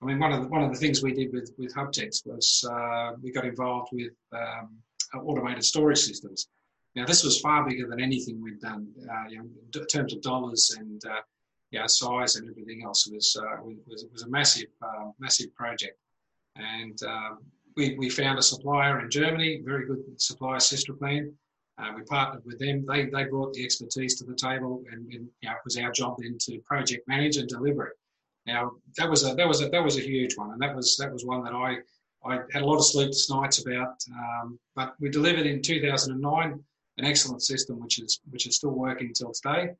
I 0.00 0.06
mean, 0.06 0.20
one 0.20 0.32
of 0.32 0.42
the, 0.42 0.48
one 0.48 0.62
of 0.62 0.70
the 0.72 0.78
things 0.78 1.02
we 1.02 1.12
did 1.12 1.32
with 1.32 1.52
with 1.58 1.74
Hubtex 1.74 2.26
was 2.26 2.64
uh, 2.70 3.12
we 3.22 3.32
got 3.32 3.44
involved 3.44 3.90
with 3.92 4.12
um, 4.32 4.78
automated 5.14 5.64
storage 5.64 5.98
systems. 5.98 6.48
Now, 6.94 7.04
this 7.04 7.22
was 7.22 7.40
far 7.40 7.68
bigger 7.68 7.86
than 7.88 8.00
anything 8.00 8.42
we'd 8.42 8.60
done 8.60 8.88
uh, 9.02 9.28
you 9.28 9.38
know, 9.38 9.44
in 9.74 9.86
terms 9.86 10.12
of 10.12 10.22
dollars 10.22 10.74
and 10.78 11.00
uh, 11.04 11.20
yeah, 11.70 11.86
size 11.86 12.36
and 12.36 12.48
everything 12.48 12.82
else. 12.84 13.06
It 13.06 13.14
was 13.14 13.36
uh, 13.40 13.62
was 13.62 14.06
was 14.10 14.22
a 14.22 14.28
massive 14.28 14.68
uh, 14.82 15.10
massive 15.18 15.54
project, 15.54 15.98
and 16.56 16.98
um, 17.02 17.38
we 17.78 17.94
we 17.96 18.10
found 18.10 18.38
a 18.38 18.42
supplier 18.42 19.00
in 19.00 19.08
Germany, 19.08 19.62
very 19.64 19.86
good 19.86 20.02
supplier, 20.16 20.58
Systroplan. 20.58 21.32
Uh, 21.78 21.92
we 21.96 22.02
partnered 22.02 22.44
with 22.44 22.58
them. 22.58 22.84
They, 22.84 23.04
they 23.06 23.24
brought 23.24 23.54
the 23.54 23.64
expertise 23.64 24.16
to 24.18 24.24
the 24.24 24.34
table, 24.34 24.82
and, 24.90 25.06
and 25.12 25.28
you 25.40 25.48
know, 25.48 25.52
it 25.52 25.64
was 25.64 25.76
our 25.78 25.92
job 25.92 26.16
then 26.18 26.36
to 26.40 26.58
project 26.66 27.06
manage 27.06 27.36
and 27.36 27.48
deliver 27.48 27.86
it. 27.86 27.96
Now 28.46 28.72
that 28.96 29.08
was 29.08 29.24
a 29.24 29.34
that 29.36 29.46
was 29.46 29.62
a 29.62 29.68
that 29.68 29.84
was 29.84 29.96
a 29.96 30.00
huge 30.00 30.36
one, 30.36 30.50
and 30.50 30.60
that 30.60 30.74
was 30.74 30.96
that 30.96 31.12
was 31.12 31.24
one 31.24 31.44
that 31.44 31.54
I 31.54 31.76
I 32.28 32.40
had 32.52 32.62
a 32.62 32.66
lot 32.66 32.78
of 32.78 32.84
sleepless 32.84 33.30
nights 33.30 33.62
about. 33.64 33.94
Um, 34.12 34.58
but 34.74 34.94
we 34.98 35.08
delivered 35.08 35.46
in 35.46 35.62
2009 35.62 36.64
an 36.98 37.04
excellent 37.04 37.42
system, 37.42 37.80
which 37.80 38.00
is 38.00 38.20
which 38.30 38.48
is 38.48 38.56
still 38.56 38.70
working 38.70 39.12
till 39.14 39.32
today. 39.32 39.70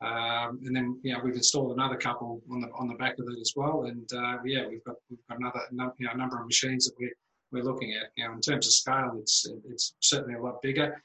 Um, 0.00 0.58
and 0.64 0.74
then 0.74 0.98
yeah, 1.04 1.16
we've 1.22 1.34
installed 1.34 1.72
another 1.72 1.96
couple 1.96 2.40
on 2.50 2.62
the 2.62 2.68
on 2.68 2.88
the 2.88 2.94
back 2.94 3.18
of 3.18 3.26
it 3.28 3.38
as 3.38 3.52
well. 3.54 3.84
And 3.84 4.10
uh, 4.14 4.38
yeah, 4.42 4.66
we've 4.68 4.84
got 4.84 4.96
we've 5.10 5.26
got 5.28 5.38
another 5.38 5.92
you 5.98 6.06
know, 6.06 6.14
number 6.14 6.40
of 6.40 6.46
machines 6.46 6.86
that 6.86 6.94
we're 6.98 7.12
we're 7.52 7.62
looking 7.62 7.92
at. 7.94 8.10
Now 8.18 8.32
in 8.32 8.40
terms 8.40 8.66
of 8.66 8.72
scale, 8.72 9.16
it's 9.20 9.46
it's 9.70 9.94
certainly 10.00 10.34
a 10.34 10.42
lot 10.42 10.62
bigger. 10.62 11.02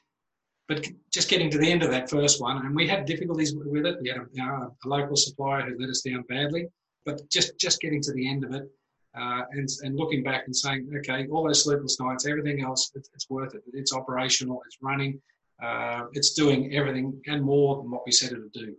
But 0.66 0.86
just 1.10 1.30
getting 1.30 1.50
to 1.50 1.58
the 1.58 1.70
end 1.70 1.82
of 1.82 1.90
that 1.90 2.10
first 2.10 2.42
one, 2.42 2.58
and 2.58 2.76
we 2.76 2.86
had 2.86 3.06
difficulties 3.06 3.54
with 3.54 3.86
it. 3.86 3.96
We 4.02 4.08
had 4.08 4.18
a, 4.18 4.26
you 4.32 4.44
know, 4.44 4.76
a 4.84 4.88
local 4.88 5.16
supplier 5.16 5.62
who 5.62 5.78
let 5.78 5.88
us 5.88 6.02
down 6.02 6.22
badly. 6.28 6.68
But 7.06 7.28
just 7.30 7.58
just 7.58 7.80
getting 7.80 8.02
to 8.02 8.12
the 8.12 8.28
end 8.28 8.44
of 8.44 8.52
it 8.52 8.70
uh, 9.18 9.42
and 9.52 9.68
and 9.82 9.96
looking 9.96 10.22
back 10.22 10.44
and 10.46 10.54
saying, 10.54 10.90
okay, 10.98 11.26
all 11.28 11.46
those 11.46 11.64
sleepless 11.64 11.98
nights, 11.98 12.26
everything 12.26 12.62
else, 12.62 12.92
it's, 12.94 13.10
it's 13.14 13.30
worth 13.30 13.54
it. 13.54 13.62
It's 13.72 13.92
operational. 13.94 14.62
It's 14.66 14.76
running. 14.82 15.20
Uh, 15.62 16.04
it's 16.12 16.34
doing 16.34 16.74
everything 16.74 17.20
and 17.26 17.42
more 17.42 17.76
than 17.78 17.90
what 17.90 18.02
we 18.06 18.12
said 18.12 18.32
it 18.32 18.38
would 18.38 18.52
do. 18.52 18.76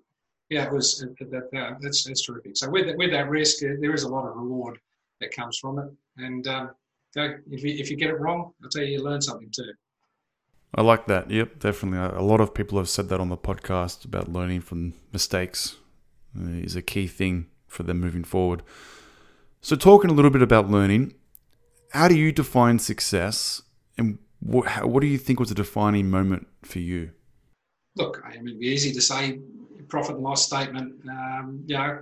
Yeah, 0.49 0.65
it 0.65 0.71
was 0.71 0.99
that, 0.99 1.51
that, 1.51 1.77
that's 1.81 2.03
that's 2.03 2.25
terrific. 2.25 2.55
So 2.55 2.69
with 2.69 2.95
with 2.97 3.11
that 3.11 3.29
risk, 3.29 3.59
there 3.59 3.93
is 3.93 4.03
a 4.03 4.09
lot 4.09 4.27
of 4.27 4.35
reward 4.35 4.79
that 5.21 5.31
comes 5.31 5.57
from 5.57 5.79
it. 5.79 5.89
And 6.17 6.47
um, 6.47 6.71
if 7.15 7.63
you 7.63 7.75
if 7.75 7.89
you 7.89 7.97
get 7.97 8.09
it 8.09 8.19
wrong, 8.19 8.51
I'll 8.63 8.69
tell 8.69 8.83
you, 8.83 8.93
you 8.93 9.03
learn 9.03 9.21
something 9.21 9.49
too. 9.51 9.71
I 10.73 10.81
like 10.81 11.07
that. 11.07 11.31
Yep, 11.31 11.59
definitely. 11.59 12.17
A 12.17 12.21
lot 12.21 12.41
of 12.41 12.53
people 12.53 12.77
have 12.77 12.89
said 12.89 13.09
that 13.09 13.19
on 13.19 13.29
the 13.29 13.37
podcast 13.37 14.05
about 14.05 14.31
learning 14.31 14.61
from 14.61 14.93
mistakes 15.11 15.77
is 16.35 16.75
a 16.75 16.81
key 16.81 17.07
thing 17.07 17.47
for 17.67 17.83
them 17.83 17.99
moving 17.99 18.23
forward. 18.23 18.61
So, 19.61 19.75
talking 19.75 20.11
a 20.11 20.13
little 20.13 20.31
bit 20.31 20.41
about 20.43 20.69
learning, 20.69 21.15
how 21.91 22.07
do 22.07 22.15
you 22.15 22.31
define 22.31 22.79
success 22.79 23.61
and 23.97 24.19
what, 24.39 24.67
how, 24.67 24.87
what 24.87 25.01
do 25.01 25.07
you 25.07 25.17
think 25.17 25.39
was 25.39 25.51
a 25.51 25.55
defining 25.55 26.09
moment 26.09 26.47
for 26.63 26.79
you? 26.79 27.11
Look, 27.95 28.21
I 28.23 28.37
mean, 28.37 28.47
it'd 28.47 28.59
be 28.59 28.67
easy 28.67 28.93
to 28.93 29.01
say 29.01 29.39
profit 29.87 30.15
and 30.15 30.23
loss 30.23 30.45
statement, 30.45 31.01
um, 31.09 31.63
you 31.65 31.75
know, 31.75 31.99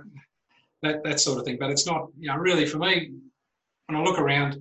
that, 0.82 1.02
that 1.04 1.20
sort 1.20 1.38
of 1.38 1.44
thing. 1.46 1.56
But 1.58 1.70
it's 1.70 1.86
not, 1.86 2.08
you 2.18 2.28
know, 2.28 2.36
really 2.36 2.66
for 2.66 2.78
me, 2.78 3.12
when 3.86 3.96
I 3.96 4.02
look 4.02 4.18
around 4.18 4.60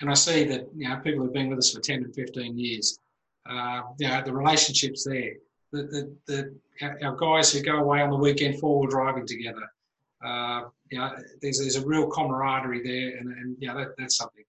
and 0.00 0.10
I 0.10 0.14
see 0.14 0.44
that, 0.44 0.68
you 0.74 0.88
know, 0.88 0.96
people 0.96 1.24
have 1.24 1.32
been 1.32 1.48
with 1.48 1.58
us 1.58 1.72
for 1.72 1.80
10 1.80 2.04
and 2.04 2.14
15 2.14 2.58
years, 2.58 2.98
uh, 3.48 3.82
you 3.98 4.08
know, 4.08 4.22
the 4.24 4.32
relationships 4.32 5.04
there, 5.04 5.34
the, 5.72 5.82
the, 6.26 6.58
the, 6.80 7.04
our 7.04 7.16
guys 7.16 7.52
who 7.52 7.62
go 7.62 7.76
away 7.76 8.00
on 8.00 8.10
the 8.10 8.16
weekend 8.16 8.58
forward 8.58 8.90
driving 8.90 9.26
together, 9.26 9.70
uh, 10.24 10.62
you 10.90 10.98
know, 10.98 11.12
there's, 11.40 11.60
there's 11.60 11.76
a 11.76 11.86
real 11.86 12.08
camaraderie 12.08 12.82
there, 12.82 13.18
and, 13.18 13.32
and 13.32 13.56
yeah, 13.60 13.74
that, 13.74 13.88
that's 13.98 14.16
something. 14.16 14.44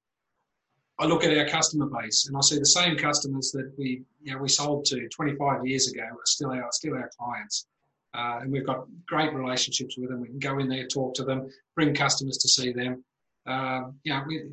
I 0.97 1.05
look 1.05 1.25
at 1.25 1.37
our 1.37 1.45
customer 1.47 1.87
base, 1.87 2.27
and 2.27 2.37
I 2.37 2.41
see 2.41 2.57
the 2.57 2.65
same 2.65 2.97
customers 2.97 3.51
that 3.51 3.71
we, 3.77 4.03
you 4.23 4.33
know, 4.33 4.39
we 4.39 4.47
sold 4.47 4.85
to 4.85 5.09
25 5.09 5.67
years 5.67 5.91
ago 5.91 6.03
are 6.03 6.17
still 6.25 6.51
our 6.51 6.69
still 6.71 6.93
our 6.93 7.09
clients, 7.19 7.67
uh, 8.13 8.39
and 8.41 8.51
we've 8.51 8.65
got 8.65 8.85
great 9.05 9.33
relationships 9.33 9.97
with 9.97 10.09
them. 10.09 10.21
We 10.21 10.29
can 10.29 10.39
go 10.39 10.59
in 10.59 10.69
there, 10.69 10.87
talk 10.87 11.13
to 11.15 11.25
them, 11.25 11.49
bring 11.75 11.93
customers 11.93 12.37
to 12.37 12.47
see 12.47 12.71
them. 12.71 13.03
You 13.45 14.13
know, 14.13 14.23
we, 14.25 14.43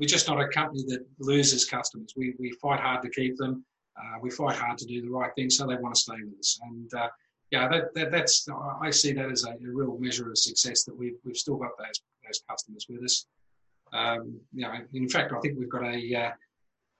we're 0.00 0.08
just 0.08 0.26
not 0.26 0.40
a 0.40 0.48
company 0.48 0.82
that 0.88 1.04
loses 1.18 1.66
customers. 1.66 2.14
We, 2.16 2.34
we 2.38 2.52
fight 2.62 2.80
hard 2.80 3.02
to 3.02 3.10
keep 3.10 3.36
them. 3.36 3.64
Uh, 3.96 4.18
we 4.22 4.30
fight 4.30 4.56
hard 4.56 4.78
to 4.78 4.86
do 4.86 5.02
the 5.02 5.10
right 5.10 5.30
thing, 5.36 5.50
so 5.50 5.66
they 5.66 5.76
want 5.76 5.94
to 5.94 6.00
stay 6.00 6.14
with 6.24 6.38
us. 6.38 6.58
And 6.62 6.94
uh, 6.94 7.08
yeah, 7.50 7.68
that, 7.68 7.94
that, 7.94 8.10
that's 8.10 8.48
I 8.80 8.90
see 8.90 9.12
that 9.12 9.30
as 9.30 9.44
a, 9.44 9.50
a, 9.50 9.56
real 9.60 9.98
measure 9.98 10.30
of 10.30 10.38
success 10.38 10.84
that 10.84 10.96
we've 10.96 11.18
we've 11.24 11.36
still 11.36 11.56
got 11.56 11.76
those 11.78 12.00
those 12.24 12.42
customers 12.48 12.86
with 12.88 13.04
us. 13.04 13.26
Um, 13.92 14.40
you 14.54 14.62
know, 14.62 14.72
in 14.94 15.08
fact, 15.08 15.32
I 15.32 15.40
think 15.40 15.58
we've 15.58 15.68
got 15.68 15.84
a 15.84 16.14
uh, 16.14 16.30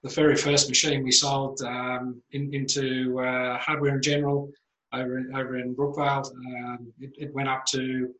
the 0.03 0.11
very 0.11 0.37
first 0.37 0.69
machine 0.69 1.03
we 1.03 1.13
sold 1.13 1.63
um, 1.63 2.21
in, 2.33 2.53
into 2.53 3.19
uh, 3.21 3.59
hardware 3.59 3.95
in 3.95 4.03
general 4.03 4.51
over 4.93 5.19
in, 5.19 5.35
over 5.35 5.59
in 5.59 5.75
Brookvale. 5.75 6.27
Um, 6.35 6.93
it, 7.01 7.13
it, 7.17 7.35
went 7.35 7.49
up 7.49 7.65
to 7.67 8.13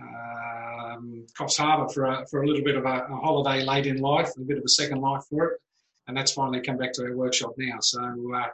um, 0.00 1.26
Coffs 1.36 1.58
Harbour 1.58 1.92
for 1.92 2.06
a, 2.06 2.26
for 2.28 2.42
a 2.42 2.46
little 2.46 2.64
bit 2.64 2.76
of 2.76 2.84
a, 2.84 3.06
a, 3.10 3.16
holiday 3.16 3.64
late 3.64 3.86
in 3.86 3.98
life, 3.98 4.30
a 4.36 4.40
bit 4.40 4.58
of 4.58 4.64
a 4.64 4.68
second 4.68 5.00
life 5.00 5.22
for 5.28 5.44
it, 5.46 5.60
and 6.06 6.16
that's 6.16 6.32
finally 6.32 6.60
come 6.60 6.76
back 6.76 6.92
to 6.94 7.04
our 7.04 7.16
workshop 7.16 7.54
now. 7.58 7.78
So. 7.80 8.00
Uh, 8.34 8.48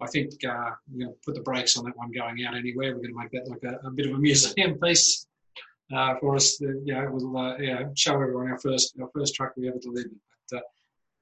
I 0.00 0.06
think 0.06 0.32
uh, 0.44 0.70
we're 0.90 1.06
going 1.06 1.12
to 1.12 1.18
put 1.24 1.34
the 1.34 1.40
brakes 1.40 1.76
on 1.76 1.84
that 1.86 1.96
one 1.96 2.12
going 2.12 2.44
out 2.46 2.56
anywhere. 2.56 2.94
We're 2.94 3.02
going 3.02 3.14
to 3.14 3.18
make 3.18 3.30
that 3.32 3.48
like 3.48 3.64
a, 3.64 3.84
a 3.86 3.90
bit 3.90 4.06
of 4.06 4.14
a 4.14 4.18
museum 4.18 4.78
piece 4.78 5.26
uh, 5.92 6.14
for 6.20 6.36
us. 6.36 6.56
To, 6.58 6.80
you 6.84 6.94
know, 6.94 7.08
we'll 7.10 7.36
uh, 7.36 7.56
yeah, 7.58 7.84
show 7.94 8.14
everyone 8.14 8.48
our 8.48 8.58
first 8.58 8.94
our 9.00 9.08
first 9.14 9.34
truck 9.34 9.54
we 9.56 9.68
ever 9.68 9.78
delivered. 9.78 10.12
But 10.50 10.58
uh, 10.58 10.62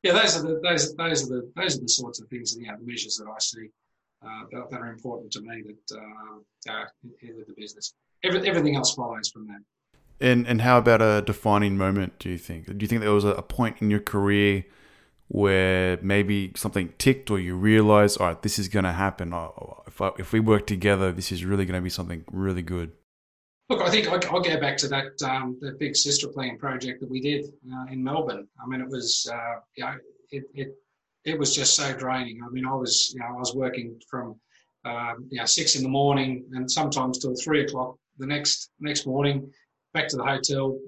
yeah, 0.02 0.12
those 0.12 0.36
are 0.36 0.42
the 0.42 0.60
those 0.62 0.94
those 0.94 1.24
are 1.24 1.36
the 1.36 1.52
those 1.56 1.78
are 1.78 1.80
the 1.80 1.88
sorts 1.88 2.20
of 2.20 2.28
things, 2.28 2.56
you 2.56 2.66
know, 2.66 2.76
the 2.78 2.86
measures 2.86 3.16
that 3.16 3.30
I 3.30 3.38
see 3.38 3.68
uh, 4.22 4.44
that, 4.52 4.70
that, 4.70 4.80
are 4.80 4.92
important 4.92 5.32
to 5.32 5.40
me 5.40 5.62
that 5.62 5.98
uh, 6.68 6.84
in 7.22 7.44
the 7.46 7.54
business. 7.56 7.94
Every, 8.24 8.48
everything 8.48 8.76
else 8.76 8.94
follows 8.94 9.28
from 9.30 9.46
that. 9.48 9.60
And 10.20 10.46
and 10.46 10.62
how 10.62 10.78
about 10.78 11.02
a 11.02 11.22
defining 11.22 11.76
moment? 11.76 12.18
Do 12.18 12.30
you 12.30 12.38
think? 12.38 12.66
Do 12.66 12.76
you 12.80 12.86
think 12.86 13.02
there 13.02 13.12
was 13.12 13.24
a 13.24 13.42
point 13.42 13.76
in 13.80 13.90
your 13.90 14.00
career? 14.00 14.64
where 15.28 15.98
maybe 16.02 16.52
something 16.54 16.92
ticked 16.98 17.30
or 17.30 17.38
you 17.38 17.56
realized, 17.56 18.20
all 18.20 18.28
right, 18.28 18.42
this 18.42 18.58
is 18.58 18.68
going 18.68 18.84
to 18.84 18.92
happen. 18.92 19.34
If, 19.86 20.00
I, 20.00 20.10
if 20.18 20.32
we 20.32 20.40
work 20.40 20.66
together, 20.66 21.10
this 21.12 21.32
is 21.32 21.44
really 21.44 21.64
going 21.64 21.78
to 21.78 21.82
be 21.82 21.90
something 21.90 22.24
really 22.30 22.62
good. 22.62 22.92
Look, 23.68 23.82
I 23.82 23.90
think 23.90 24.08
I'll, 24.08 24.20
I'll 24.32 24.40
go 24.40 24.60
back 24.60 24.76
to 24.78 24.88
that 24.88 25.20
um, 25.24 25.58
the 25.60 25.72
big 25.72 25.96
Systroplan 25.96 26.58
project 26.58 27.00
that 27.00 27.10
we 27.10 27.20
did 27.20 27.46
uh, 27.72 27.86
in 27.90 28.02
Melbourne. 28.04 28.46
I 28.62 28.66
mean, 28.68 28.80
it 28.80 28.88
was 28.88 29.28
uh, 29.32 29.60
you 29.76 29.84
know, 29.84 29.94
it, 30.30 30.44
it 30.54 30.68
it 31.24 31.36
was 31.36 31.52
just 31.52 31.74
so 31.74 31.92
draining. 31.92 32.40
I 32.46 32.48
mean, 32.50 32.64
I 32.64 32.74
was 32.74 33.12
you 33.12 33.18
know 33.18 33.26
I 33.26 33.32
was 33.32 33.56
working 33.56 34.00
from 34.08 34.38
um, 34.84 35.26
you 35.30 35.40
know 35.40 35.46
six 35.46 35.74
in 35.74 35.82
the 35.82 35.88
morning 35.88 36.44
and 36.52 36.70
sometimes 36.70 37.18
till 37.18 37.34
three 37.42 37.64
o'clock 37.64 37.96
the 38.18 38.26
next 38.26 38.70
next 38.80 39.06
morning, 39.06 39.50
back 39.94 40.08
to 40.08 40.16
the 40.16 40.24
hotel, 40.24 40.78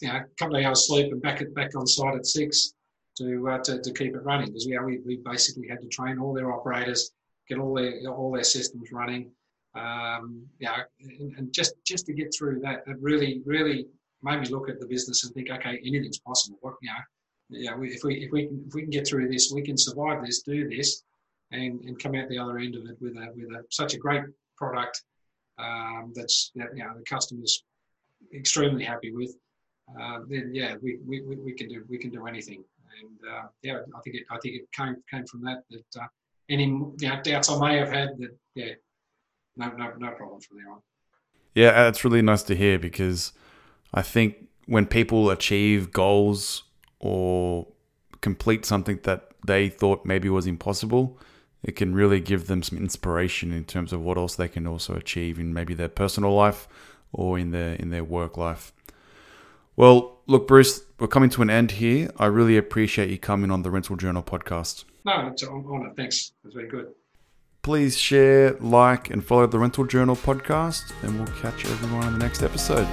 you 0.00 0.08
know, 0.08 0.16
a 0.16 0.24
couple 0.38 0.56
of 0.56 0.64
hours 0.64 0.86
sleep 0.86 1.12
and 1.12 1.22
back 1.22 1.40
at, 1.40 1.54
back 1.54 1.74
on 1.76 1.86
site 1.86 2.14
at 2.14 2.26
six 2.26 2.74
to 3.18 3.48
uh, 3.48 3.58
to, 3.58 3.80
to 3.80 3.92
keep 3.92 4.14
it 4.14 4.24
running 4.24 4.46
because 4.46 4.66
yeah, 4.66 4.82
we, 4.82 4.98
we 5.06 5.16
basically 5.24 5.68
had 5.68 5.80
to 5.80 5.88
train 5.88 6.18
all 6.18 6.32
their 6.32 6.52
operators, 6.52 7.12
get 7.48 7.58
all 7.58 7.74
their 7.74 8.08
all 8.08 8.32
their 8.32 8.44
systems 8.44 8.90
running 8.92 9.30
um, 9.74 10.46
know, 10.60 10.72
and, 11.00 11.32
and, 11.38 11.52
just 11.52 11.74
just 11.84 12.06
to 12.06 12.12
get 12.12 12.34
through 12.36 12.60
that, 12.60 12.82
it 12.86 12.96
really 13.00 13.40
really 13.46 13.86
made 14.22 14.40
me 14.40 14.48
look 14.48 14.68
at 14.68 14.78
the 14.78 14.86
business 14.86 15.24
and 15.24 15.32
think, 15.34 15.50
okay, 15.50 15.80
anything's 15.84 16.18
possible. 16.18 16.58
What 16.60 16.74
you 16.82 16.90
know, 16.90 17.58
you 17.58 17.70
know, 17.70 17.82
if 17.82 18.04
we 18.04 18.22
if 18.22 18.32
we 18.32 18.46
can 18.46 18.64
if 18.66 18.74
we 18.74 18.82
can 18.82 18.90
get 18.90 19.06
through 19.06 19.28
this, 19.28 19.50
we 19.54 19.62
can 19.62 19.78
survive 19.78 20.24
this, 20.24 20.42
do 20.42 20.68
this, 20.68 21.02
and 21.52 21.80
and 21.84 21.98
come 21.98 22.14
out 22.14 22.28
the 22.28 22.38
other 22.38 22.58
end 22.58 22.76
of 22.76 22.84
it 22.84 22.96
with 23.00 23.16
a 23.16 23.32
with 23.34 23.50
a 23.50 23.64
such 23.70 23.94
a 23.94 23.98
great 23.98 24.22
product 24.58 25.02
um, 25.62 26.12
that's 26.14 26.50
that, 26.56 26.68
you 26.74 26.84
know 26.84 26.92
the 26.96 27.04
customers 27.04 27.64
extremely 28.34 28.84
happy 28.84 29.12
with. 29.12 29.34
Uh, 30.00 30.20
then 30.28 30.50
yeah, 30.54 30.74
we, 30.82 30.98
we, 31.06 31.20
we 31.36 31.52
can 31.52 31.68
do 31.68 31.84
we 31.88 31.98
can 31.98 32.10
do 32.10 32.26
anything, 32.26 32.62
and 33.00 33.18
uh, 33.30 33.46
yeah, 33.62 33.78
I 33.94 34.00
think 34.02 34.16
it 34.16 34.24
I 34.30 34.38
think 34.42 34.56
it 34.56 34.72
came 34.72 34.96
came 35.10 35.26
from 35.26 35.42
that 35.42 35.62
that 35.70 36.02
uh, 36.02 36.06
any 36.48 36.64
you 36.64 36.94
know, 37.02 37.20
doubts 37.22 37.50
I 37.50 37.58
may 37.58 37.78
have 37.78 37.90
had 37.90 38.10
that 38.18 38.36
yeah 38.54 38.74
no, 39.56 39.68
no, 39.70 39.92
no 39.98 40.10
problem 40.12 40.40
from 40.40 40.58
there 40.58 40.70
on. 40.72 40.80
Yeah, 41.54 41.88
it's 41.88 42.04
really 42.04 42.22
nice 42.22 42.42
to 42.44 42.56
hear 42.56 42.78
because 42.78 43.32
I 43.92 44.02
think 44.02 44.48
when 44.66 44.86
people 44.86 45.30
achieve 45.30 45.92
goals 45.92 46.64
or 46.98 47.66
complete 48.20 48.64
something 48.64 49.00
that 49.02 49.28
they 49.46 49.68
thought 49.68 50.06
maybe 50.06 50.28
was 50.28 50.46
impossible, 50.46 51.18
it 51.62 51.76
can 51.76 51.94
really 51.94 52.20
give 52.20 52.46
them 52.46 52.62
some 52.62 52.78
inspiration 52.78 53.52
in 53.52 53.64
terms 53.64 53.92
of 53.92 54.00
what 54.00 54.16
else 54.16 54.34
they 54.34 54.48
can 54.48 54.66
also 54.66 54.94
achieve 54.94 55.38
in 55.38 55.54
maybe 55.54 55.74
their 55.74 55.88
personal 55.88 56.34
life 56.34 56.66
or 57.12 57.38
in 57.38 57.50
their 57.50 57.74
in 57.74 57.90
their 57.90 58.04
work 58.04 58.36
life. 58.36 58.72
Well, 59.76 60.18
look, 60.26 60.46
Bruce, 60.46 60.84
we're 60.98 61.08
coming 61.08 61.30
to 61.30 61.42
an 61.42 61.50
end 61.50 61.72
here. 61.72 62.10
I 62.18 62.26
really 62.26 62.56
appreciate 62.56 63.10
you 63.10 63.18
coming 63.18 63.50
on 63.50 63.62
the 63.62 63.70
Rental 63.70 63.96
Journal 63.96 64.22
podcast. 64.22 64.84
No, 65.04 65.28
it's 65.28 65.42
an 65.42 65.64
honor. 65.68 65.92
Thanks. 65.96 66.32
It's 66.44 66.54
very 66.54 66.68
good. 66.68 66.88
Please 67.62 67.96
share, 67.96 68.52
like, 68.58 69.10
and 69.10 69.24
follow 69.24 69.46
the 69.46 69.58
Rental 69.58 69.84
Journal 69.84 70.16
podcast, 70.16 70.92
and 71.02 71.16
we'll 71.16 71.38
catch 71.38 71.64
everyone 71.64 72.08
in 72.08 72.12
the 72.14 72.18
next 72.18 72.42
episode. 72.42 72.88